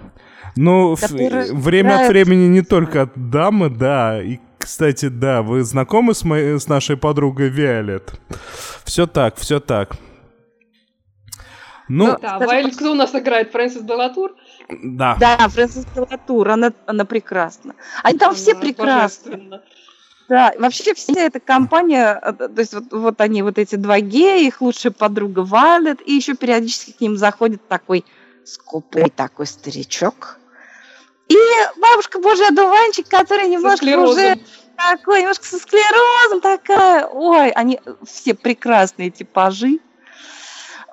[0.56, 2.02] Ну, время играет...
[2.02, 4.22] от времени не только от дамы, да.
[4.24, 8.14] И, кстати, да, вы знакомы с, моей, с нашей подругой Виолет?
[8.86, 9.96] Все так, все так.
[11.90, 13.52] Ну, да, Вайлет, кто у нас играет?
[13.52, 14.36] Фрэнсис Делатур?
[14.70, 15.18] Да.
[15.20, 17.76] Да, Фрэнсис Делатур, она, она прекрасна.
[18.04, 19.62] Они там она все прекрасны.
[20.30, 24.48] Да, вообще вся эта компания, э, то есть вот, вот они, вот эти два гея,
[24.48, 28.06] их лучшая подруга Вайлет, и еще периодически к ним заходит такой
[28.46, 30.38] скупый такой старичок.
[31.28, 31.38] И
[31.78, 34.38] бабушка Божий одуванчик, который немножко уже
[34.78, 37.06] такой, немножко со склерозом такая.
[37.08, 39.80] Ой, они все прекрасные типажи.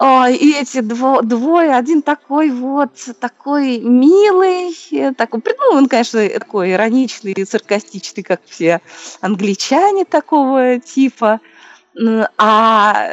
[0.03, 4.74] И эти дво, двое, один такой вот, такой милый,
[5.14, 8.80] такой, ну, он, конечно, такой ироничный, саркастичный, как все
[9.20, 11.40] англичане такого типа.
[12.38, 13.09] А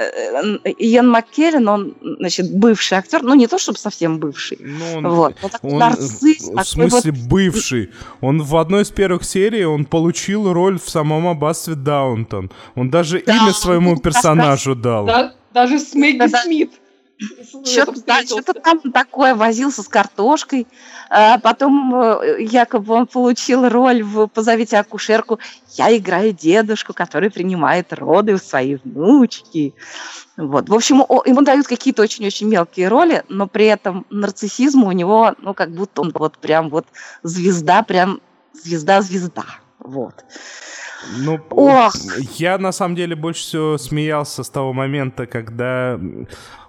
[0.64, 5.36] Иэн Маккеллен, он, значит, бывший актер, ну не то чтобы совсем бывший, ну, он, вот,
[5.42, 6.48] но такой он, нарцисс.
[6.48, 7.28] В смысле вот...
[7.28, 7.90] бывший?
[8.22, 12.52] Он в одной из первых серий он получил роль в самом аббатстве Даунтон.
[12.76, 15.08] Он даже да, имя своему персонажу дал.
[15.08, 16.72] Да, даже с Мэгги Смит.
[17.66, 20.68] Что-то, да, что-то там такое возился с картошкой.
[21.10, 25.40] А потом э, якобы он получил роль в «Позовите акушерку».
[25.72, 29.74] Я играю дедушку, который принимает роды у своей внучки.
[30.36, 30.70] Вот.
[30.70, 35.56] В общем, ему дают какие-то очень-очень мелкие роли, но при этом нарциссизм у него, ну,
[35.56, 36.86] как будто он вот прям вот
[37.24, 38.22] звезда, прям
[38.54, 39.46] звезда-звезда.
[39.80, 40.24] Вот.
[41.18, 41.94] Ну, Ох.
[42.38, 46.00] я на самом деле больше всего смеялся с того момента, когда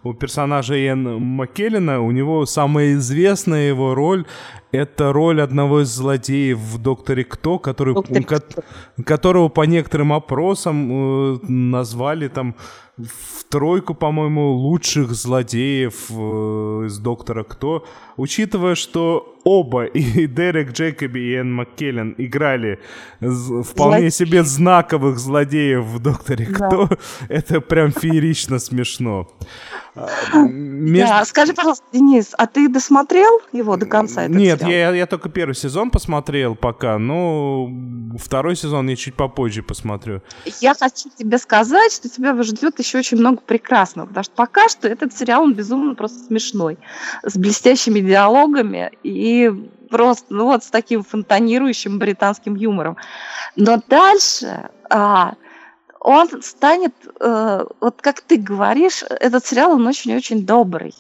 [0.03, 4.27] у персонажа Иэн Маккеллина, у него самая известная его роль
[4.73, 8.43] это роль одного из злодеев в «Докторе Кто», который, Доктор ко-
[9.05, 12.55] которого по некоторым опросам э, назвали там
[12.99, 16.15] в тройку, по-моему, лучших злодеев э,
[16.87, 22.81] из «Доктора Кто», учитывая, что оба, и Дерек Джекоби, и Энн Маккеллен играли
[23.21, 24.27] вполне Зло...
[24.27, 26.67] себе знаковых злодеев в «Докторе да.
[26.67, 26.89] Кто»,
[27.29, 29.29] это прям феерично смешно.
[30.35, 31.09] Между...
[31.09, 34.27] Да, скажи, пожалуйста, Денис, а ты досмотрел его до конца?
[34.29, 37.71] Нет, я, я только первый сезон посмотрел пока, но
[38.19, 40.23] второй сезон я чуть попозже посмотрю.
[40.61, 44.89] Я хочу тебе сказать, что тебя ждет еще очень много прекрасного, потому что пока что
[44.89, 46.79] этот сериал, он безумно просто смешной,
[47.23, 49.51] с блестящими диалогами и
[49.91, 52.97] просто, ну вот, с таким фонтанирующим британским юмором.
[53.57, 54.71] Но дальше...
[54.91, 55.35] А,
[56.01, 60.95] он станет, э, вот как ты говоришь, этот сериал, он очень-очень добрый.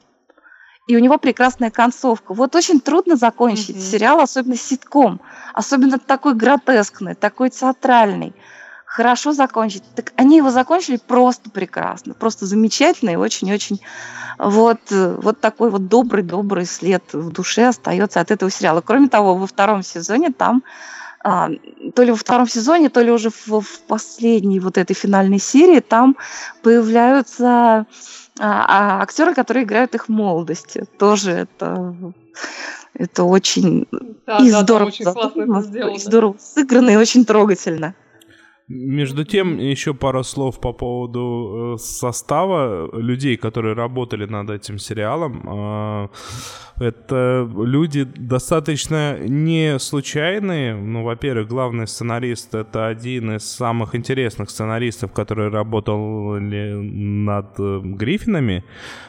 [0.88, 2.32] И у него прекрасная концовка.
[2.32, 3.90] Вот очень трудно закончить mm-hmm.
[3.90, 5.20] сериал, особенно ситком.
[5.52, 8.34] Особенно такой гротескный, такой театральный.
[8.86, 9.82] Хорошо закончить.
[9.94, 12.14] Так они его закончили просто прекрасно.
[12.14, 13.82] Просто замечательно и очень-очень
[14.38, 18.80] вот, вот такой вот добрый-добрый след в душе остается от этого сериала.
[18.80, 20.62] Кроме того, во втором сезоне там
[21.22, 21.50] а,
[21.94, 25.80] то ли во втором сезоне, то ли уже в, в последней вот этой финальной серии
[25.80, 26.16] там
[26.62, 27.86] появляются
[28.38, 30.84] а, а, актеры, которые играют их в молодости.
[30.98, 31.94] Тоже это
[32.94, 33.86] это очень
[34.26, 35.94] да, и да, здорово, очень классно сделано.
[35.94, 37.94] И здорово сыграно и очень трогательно.
[38.68, 45.42] Между тем, еще пару слов по поводу э, состава людей, которые работали над этим сериалом.
[45.46, 46.10] А,
[46.80, 50.74] это люди достаточно не случайные.
[50.74, 58.64] Ну, во-первых, главный сценарист— это один из самых интересных сценаристов, который работал над э, Гриффинами.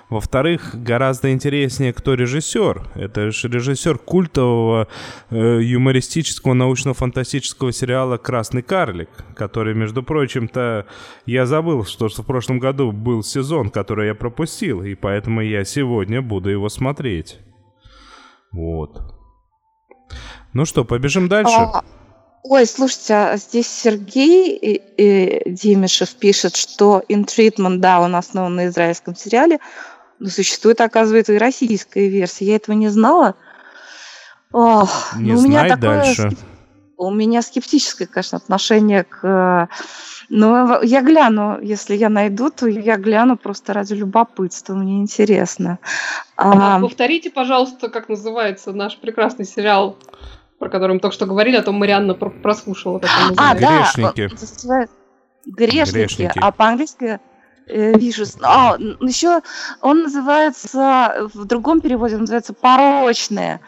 [0.10, 2.82] Во-вторых, гораздо интереснее, кто режиссер.
[2.96, 4.88] Это же режиссер культового
[5.30, 9.10] э, юмористического научно-фантастического сериала «Красный карлик»,
[9.50, 10.86] который, между прочим-то,
[11.26, 16.22] я забыл, что в прошлом году был сезон, который я пропустил, и поэтому я сегодня
[16.22, 17.40] буду его смотреть.
[18.52, 19.02] Вот.
[20.54, 21.56] Ну что, побежим дальше?
[21.56, 21.84] А,
[22.44, 28.54] ой, слушайте, а здесь Сергей и, и Демишев пишет, что In Treatment, да, он основан
[28.54, 29.58] на израильском сериале,
[30.20, 32.46] но существует, оказывается, и российская версия.
[32.46, 33.34] Я этого не знала.
[34.52, 36.04] Ох, не ну, у меня такое...
[36.04, 36.38] дальше
[37.00, 39.70] у меня скептическое, конечно, отношение к...
[40.28, 45.80] Но я гляну, если я найду, то я гляну просто ради любопытства, мне интересно.
[46.36, 46.80] А, а...
[46.80, 49.98] Повторите, пожалуйста, как называется наш прекрасный сериал,
[50.60, 53.02] про который мы только что говорили, а то Марианна прослушала.
[53.38, 54.30] А, да, грешники.
[55.46, 56.40] Грешники, грешники.
[56.40, 57.20] а по-английски
[57.68, 58.26] э, вижу.
[58.44, 59.42] А, еще
[59.82, 63.62] он называется, в другом переводе он называется «Порочные».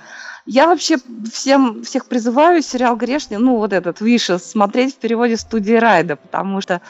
[0.53, 0.97] Я вообще
[1.31, 6.59] всем, всех призываю сериал «Грешный», ну, вот этот, «Вишес», смотреть в переводе студии Райда, потому
[6.59, 6.81] что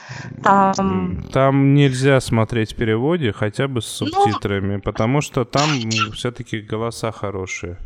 [0.43, 1.23] там...
[1.31, 4.81] Там нельзя смотреть в переводе, хотя бы с ну, субтитрами, ну...
[4.81, 5.69] потому что там
[6.15, 7.77] все-таки голоса хорошие.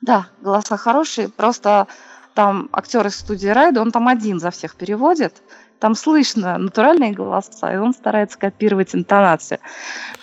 [0.00, 1.86] Да, голоса хорошие, просто
[2.34, 5.44] там актер из студии Райда, он там один за всех переводит,
[5.78, 9.60] там слышно натуральные голоса, и он старается копировать интонацию.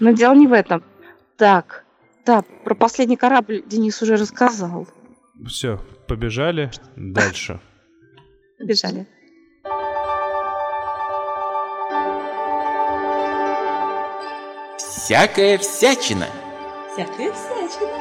[0.02, 0.84] Но дело не в этом.
[1.38, 1.86] Так,
[2.28, 4.86] да, про последний корабль Денис уже рассказал.
[5.48, 7.60] Все, побежали дальше.
[8.60, 9.08] Побежали.
[14.78, 16.28] Всякая всячина.
[16.94, 17.98] Всякая всячина.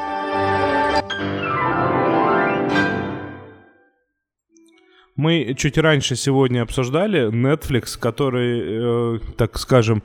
[5.15, 10.03] Мы чуть раньше сегодня обсуждали Netflix, который, э, так скажем,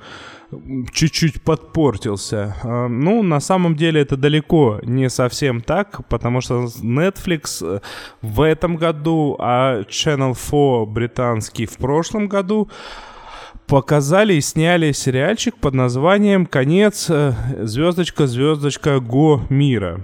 [0.91, 2.56] чуть-чуть подпортился.
[2.64, 7.80] А, ну, на самом деле это далеко не совсем так, потому что Netflix э,
[8.22, 12.70] в этом году, а Channel 4 британский в прошлом году
[13.68, 20.02] показали и сняли сериальчик под названием «Конец э, звездочка звездочка Го мира».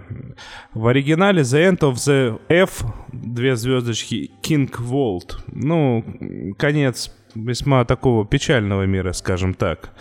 [0.74, 5.40] В оригинале «The End of the F» две звездочки «King World».
[5.48, 6.06] Ну,
[6.58, 9.92] конец весьма такого печального мира, скажем так.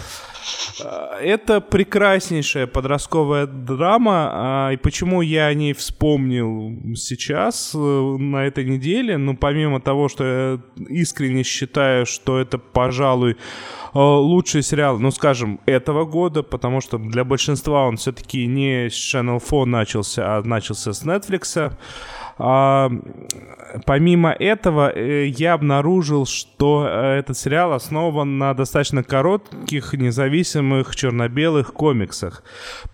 [0.85, 8.47] А, это прекраснейшая подростковая драма, а, и почему я о ней вспомнил сейчас, э, на
[8.47, 14.99] этой неделе, ну, помимо того, что я искренне считаю, что это, пожалуй, э, лучший сериал,
[14.99, 20.37] ну, скажем, этого года, потому что для большинства он все-таки не с Channel 4 начался,
[20.37, 21.73] а начался с Netflix,
[22.39, 31.73] помимо этого, э, я обнаружил, что э, этот сериал основан на достаточно коротких, независимых черно-белых
[31.73, 32.43] комиксах.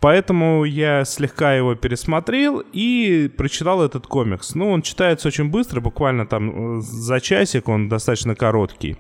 [0.01, 4.55] Поэтому я слегка его пересмотрел и прочитал этот комикс.
[4.55, 8.97] Ну, он читается очень быстро, буквально там э, за часик, он достаточно короткий.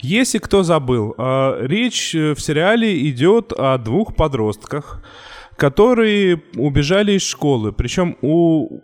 [0.00, 5.02] Если кто забыл, речь в сериале идет о двух подростках,
[5.56, 7.72] которые убежали из школы.
[7.72, 8.80] Причем у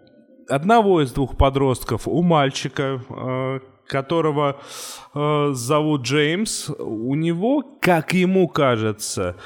[0.48, 4.60] одного из двух подростков, у мальчика, э, которого
[5.14, 9.36] э, зовут Джеймс, у него, как ему кажется,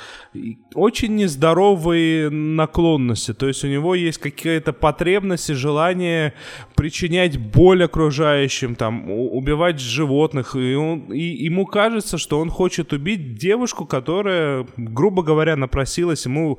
[0.74, 3.34] очень нездоровые наклонности.
[3.34, 6.34] То есть у него есть какие-то потребности, желание
[6.76, 10.54] причинять боль окружающим, там, убивать животных.
[10.54, 16.58] И, он, и ему кажется, что он хочет убить девушку, которая, грубо говоря, напросилась ему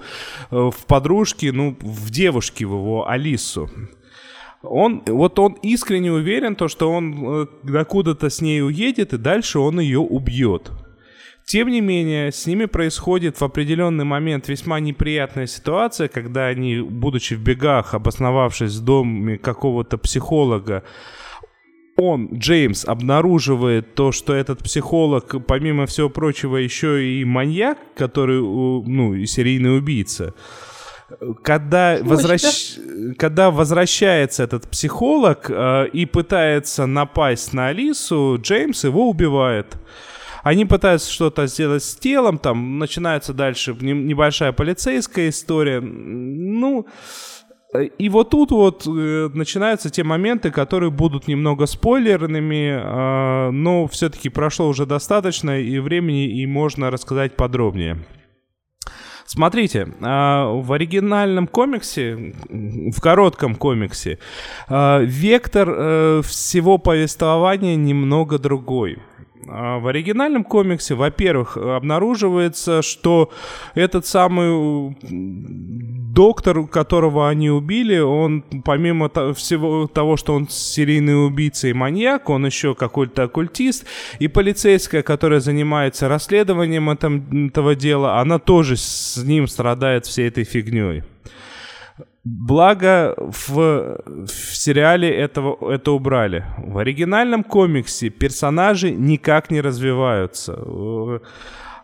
[0.51, 3.69] э, в подружке, ну, в девушке в его, Алису.
[4.61, 9.59] Он, вот он искренне уверен, то, что он э, куда-то с ней уедет, и дальше
[9.59, 10.71] он ее убьет.
[11.45, 17.33] Тем не менее, с ними происходит в определенный момент весьма неприятная ситуация, когда они, будучи
[17.33, 20.83] в бегах, обосновавшись в доме какого-то психолога,
[21.95, 29.15] он, Джеймс, обнаруживает то, что этот психолог, помимо всего прочего, еще и маньяк, который, ну,
[29.15, 30.33] и серийный убийца.
[31.43, 32.77] Когда, возвращ...
[33.17, 39.77] когда возвращается этот психолог э, и пытается напасть на Алису, Джеймс его убивает.
[40.43, 45.81] Они пытаются что-то сделать с телом, там начинается дальше небольшая полицейская история.
[45.81, 46.87] Ну,
[47.97, 54.29] и вот тут вот э, начинаются те моменты, которые будут немного спойлерными, э, но все-таки
[54.29, 57.97] прошло уже достаточно и времени, и можно рассказать подробнее.
[59.31, 64.17] Смотрите, а, в оригинальном комиксе, в коротком комиксе,
[64.67, 68.97] а, вектор э, всего повествования немного другой.
[69.47, 73.29] А, в оригинальном комиксе, во-первых, обнаруживается, что
[73.75, 74.97] этот самый
[76.13, 82.45] доктор, которого они убили, он помимо всего того, что он серийный убийца и маньяк, он
[82.45, 83.85] еще какой-то оккультист,
[84.19, 90.43] и полицейская, которая занимается расследованием этом, этого дела, она тоже с ним страдает всей этой
[90.43, 91.03] фигней.
[92.25, 96.45] Благо в, в сериале этого, это убрали.
[96.57, 100.59] В оригинальном комиксе персонажи никак не развиваются.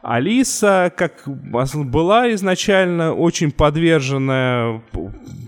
[0.06, 4.84] Алиса, как была изначально очень подверженная,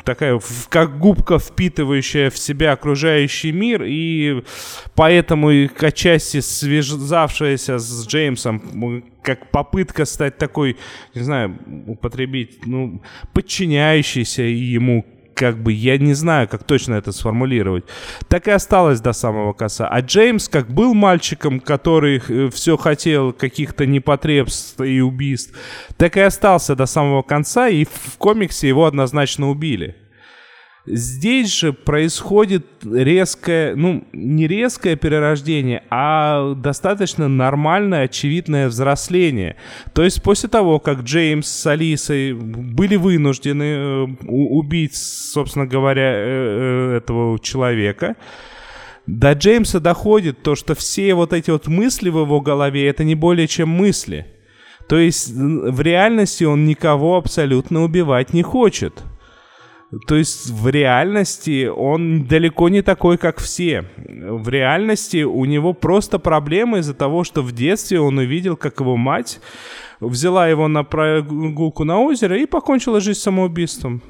[0.04, 4.44] такая, как губка, впитывающая в себя окружающий мир, и
[4.96, 10.78] поэтому и отчасти связавшаяся с Джеймсом, как попытка стать такой,
[11.14, 13.04] не знаю, употребить, ну,
[13.34, 15.06] подчиняющейся ему
[15.38, 17.86] как бы, я не знаю, как точно это сформулировать,
[18.28, 19.88] так и осталось до самого конца.
[19.88, 25.54] А Джеймс, как был мальчиком, который э, все хотел каких-то непотребств и убийств,
[25.96, 29.96] так и остался до самого конца, и в комиксе его однозначно убили.
[30.90, 39.58] Здесь же происходит резкое, ну, не резкое перерождение, а достаточно нормальное, очевидное взросление.
[39.94, 46.94] То есть после того, как Джеймс с Алисой были вынуждены э, убить, собственно говоря, э,
[46.94, 48.16] э, этого человека,
[49.08, 53.16] до Джеймса доходит то, что все вот эти вот мысли в его голове, это не
[53.16, 54.26] более чем мысли.
[54.88, 59.04] То есть в реальности он никого абсолютно убивать не хочет.
[60.08, 63.86] То есть в реальности он далеко не такой, как все.
[63.96, 68.98] В реальности у него просто проблемы из-за того, что в детстве он увидел, как его
[68.98, 69.40] мать
[70.00, 74.02] взяла его на прогулку на озеро и покончила жизнь самоубийством.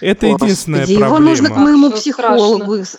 [0.00, 1.06] Это Господи, единственная проблема.
[1.06, 2.98] Его нужно к моему психологу из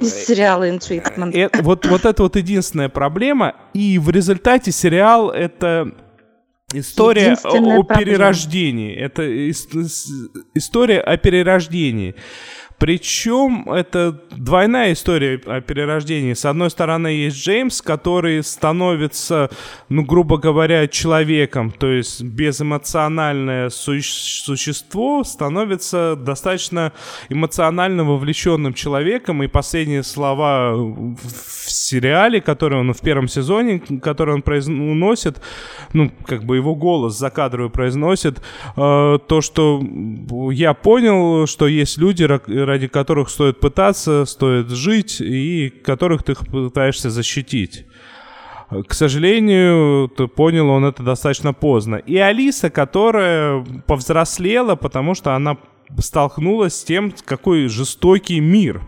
[0.26, 1.32] сериала In Treatment.
[1.32, 3.54] Это, вот, вот это вот единственная проблема.
[3.72, 5.94] И в результате сериал это
[6.72, 8.94] История о, о перерождении.
[8.94, 9.22] Это
[10.54, 12.14] история о перерождении.
[12.80, 16.32] Причем это двойная история о перерождении.
[16.32, 19.50] С одной стороны, есть Джеймс, который становится,
[19.90, 26.94] ну, грубо говоря, человеком, то есть безэмоциональное су- существо становится достаточно
[27.28, 34.40] эмоционально вовлеченным человеком, и последние слова в сериале, который он в первом сезоне, который он
[34.40, 35.42] произносит,
[35.92, 39.82] ну, как бы его голос закадровый произносит, э, то, что
[40.50, 42.26] я понял, что есть люди,
[42.70, 47.86] ради которых стоит пытаться, стоит жить, и которых ты пытаешься защитить.
[48.88, 51.96] К сожалению, ты понял он это достаточно поздно.
[51.96, 55.56] И Алиса, которая повзрослела, потому что она
[55.98, 58.80] столкнулась с тем, какой жестокий мир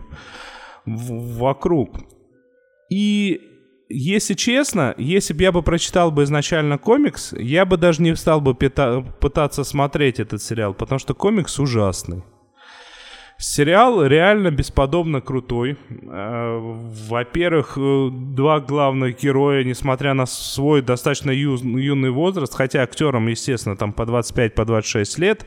[0.85, 1.97] вокруг.
[2.89, 3.41] И
[3.89, 8.39] если честно, если бы я бы прочитал бы изначально комикс, я бы даже не стал
[8.39, 12.23] бы пытаться смотреть этот сериал, потому что комикс ужасный.
[13.45, 15.75] Сериал реально бесподобно крутой.
[15.89, 16.59] Э,
[17.09, 23.91] во-первых, э, два главных героя, несмотря на свой достаточно юный возраст, хотя актерам, естественно, там
[23.91, 25.45] по 25, по 26 лет,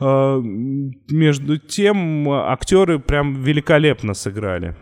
[0.00, 4.74] э, между тем актеры прям великолепно сыграли.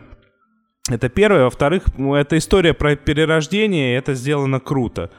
[0.89, 1.45] Это первое.
[1.45, 5.11] Во-вторых, это история про перерождение, это сделано круто.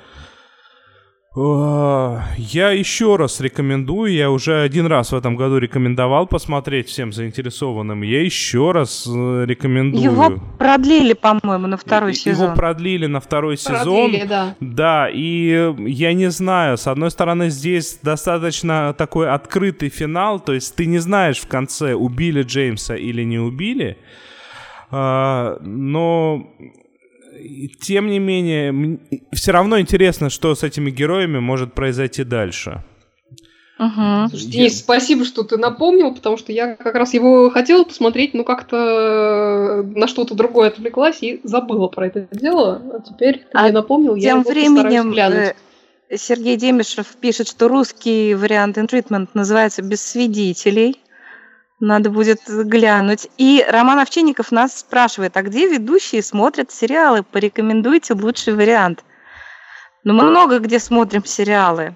[1.36, 8.04] Я еще раз рекомендую, я уже один раз в этом году рекомендовал посмотреть всем заинтересованным.
[8.04, 10.04] Я еще раз э, рекомендую.
[10.04, 12.46] Его продлили, по-моему, на второй Его сезон.
[12.46, 14.12] Его продлили на второй сезон.
[14.12, 14.56] Продлили, да.
[14.60, 20.76] Да, и я не знаю, с одной стороны, здесь достаточно такой открытый финал, то есть
[20.76, 23.98] ты не знаешь в конце, убили Джеймса или не убили.
[24.92, 25.58] А,
[27.40, 29.00] но тем не менее,
[29.32, 32.84] все равно интересно, что с этими героями может произойти дальше.
[33.80, 34.30] Угу.
[34.30, 38.44] Слушай, Денис, спасибо, что ты напомнил, потому что я как раз его хотела посмотреть, но
[38.44, 42.82] как-то на что-то другое отвлеклась и забыла про это дело.
[42.94, 45.56] А теперь ты а мне напомнил, я тем временем глянуть.
[46.10, 51.00] Э, Сергей Демишев пишет, что русский вариант treatment называется «Без свидетелей».
[51.80, 53.28] Надо будет глянуть.
[53.38, 57.24] И Роман Овчинников нас спрашивает, а где ведущие смотрят сериалы?
[57.24, 59.04] Порекомендуйте лучший вариант.
[60.04, 61.96] Ну, мы много где смотрим сериалы.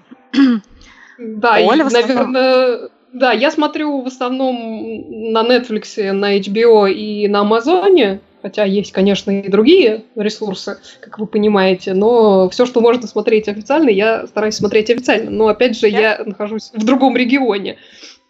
[1.18, 7.40] Да, Оля, и, наверное, да, я смотрю в основном на Netflix, на HBO и на
[7.40, 13.48] Амазоне, хотя есть, конечно, и другие ресурсы, как вы понимаете, но все, что можно смотреть
[13.48, 15.30] официально, я стараюсь смотреть официально.
[15.30, 17.78] Но опять же, я, нахожусь в другом регионе.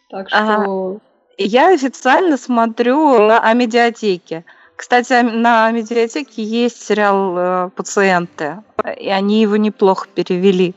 [0.09, 1.01] Так что ага.
[1.39, 4.45] Я официально смотрю на Амедиатеке.
[4.75, 8.63] Кстати, на медиатеке есть сериал э, «Пациенты»,
[8.97, 10.75] и они его неплохо перевели.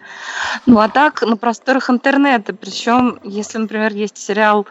[0.67, 4.67] Ну а так, на просторах интернета, причем, если, например, есть сериал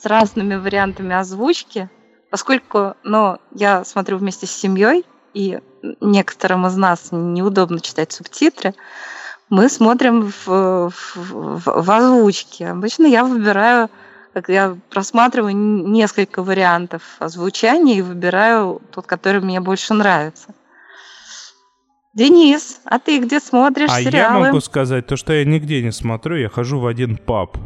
[0.00, 1.90] с разными вариантами озвучки,
[2.30, 5.60] поскольку, ну, я смотрю вместе с семьей, и
[6.00, 8.74] некоторым из нас неудобно читать субтитры,
[9.48, 12.68] мы смотрим в, в, в, в озвучке.
[12.68, 13.90] Обычно я выбираю
[14.48, 20.54] я просматриваю несколько вариантов озвучания и выбираю тот, который мне больше нравится.
[22.14, 24.46] Денис, а ты где смотришь А я сериалы?
[24.46, 27.56] могу сказать то, что я нигде не смотрю, я хожу в один паб.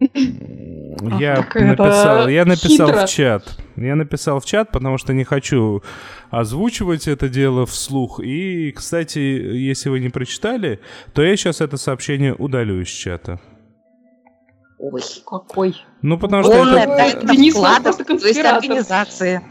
[0.00, 3.06] Я написал, я написал хитро.
[3.06, 3.58] в чат.
[3.76, 5.82] Я написал в чат, потому что не хочу
[6.30, 8.20] озвучивать это дело вслух.
[8.20, 10.80] И, кстати, если вы не прочитали,
[11.14, 13.40] то я сейчас это сообщение удалю из чата.
[14.78, 15.76] Ой, Какой?
[16.02, 19.42] Ну, потому что полная это, тайна Денис вкладов, то есть организации.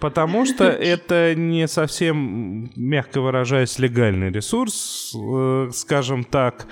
[0.00, 6.66] потому что это не совсем, мягко выражаясь, легальный ресурс, э, скажем так.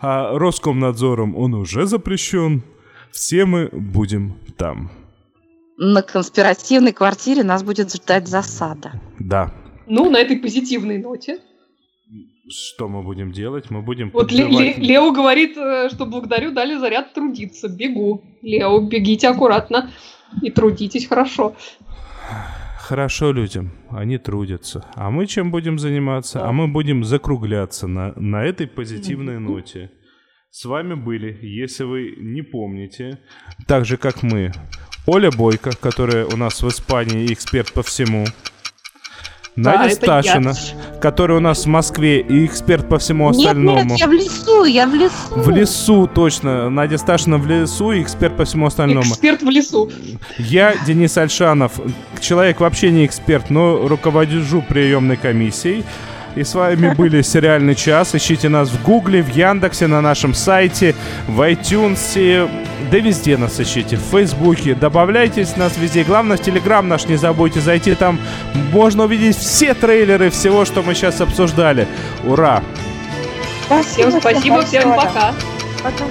[0.00, 2.62] А Роскомнадзором он уже запрещен.
[3.10, 4.90] Все мы будем там.
[5.76, 8.92] На конспиративной квартире нас будет ждать засада.
[9.18, 9.52] Да.
[9.86, 11.40] Ну, на этой позитивной ноте.
[12.50, 13.70] Что мы будем делать?
[13.70, 17.68] Мы будем Вот Ле- Ле- Лео говорит, э, что благодарю, дали заряд трудиться.
[17.68, 18.24] Бегу.
[18.42, 19.90] Лео, бегите аккуратно
[20.42, 21.54] и трудитесь хорошо.
[22.78, 24.84] Хорошо людям, они трудятся.
[24.96, 26.40] А мы чем будем заниматься?
[26.40, 26.48] Да.
[26.48, 29.92] А мы будем закругляться на, на этой позитивной ноте.
[30.50, 33.20] С вами были, если вы не помните,
[33.68, 34.50] так же как мы,
[35.06, 38.24] Оля Бойко, которая у нас в Испании эксперт по всему.
[39.62, 39.96] Да, Надя я.
[39.96, 40.54] Сташина,
[41.00, 43.84] которая у нас в Москве и эксперт по всему Нет, остальному.
[43.84, 45.12] нет, я в лесу, я в лесу.
[45.30, 46.70] В лесу, точно.
[46.70, 49.02] Надя Сташина в лесу и эксперт по всему остальному.
[49.02, 49.90] Эксперт в лесу.
[50.38, 51.72] Я Денис Альшанов,
[52.20, 55.84] человек вообще не эксперт, но руковожу приемной комиссией.
[56.36, 58.14] И с вами были «Сериальный час».
[58.14, 60.94] Ищите нас в Гугле, в Яндексе, на нашем сайте,
[61.26, 62.48] в iTunes.
[62.90, 64.74] Да везде нас ищите, в Фейсбуке.
[64.74, 66.04] Добавляйтесь нас везде.
[66.04, 67.94] Главное, в Телеграм наш не забудьте зайти.
[67.94, 68.18] Там
[68.72, 71.86] можно увидеть все трейлеры всего, что мы сейчас обсуждали.
[72.24, 72.62] Ура!
[73.82, 75.34] Всем спасибо, всем пока.
[75.82, 76.04] Пока.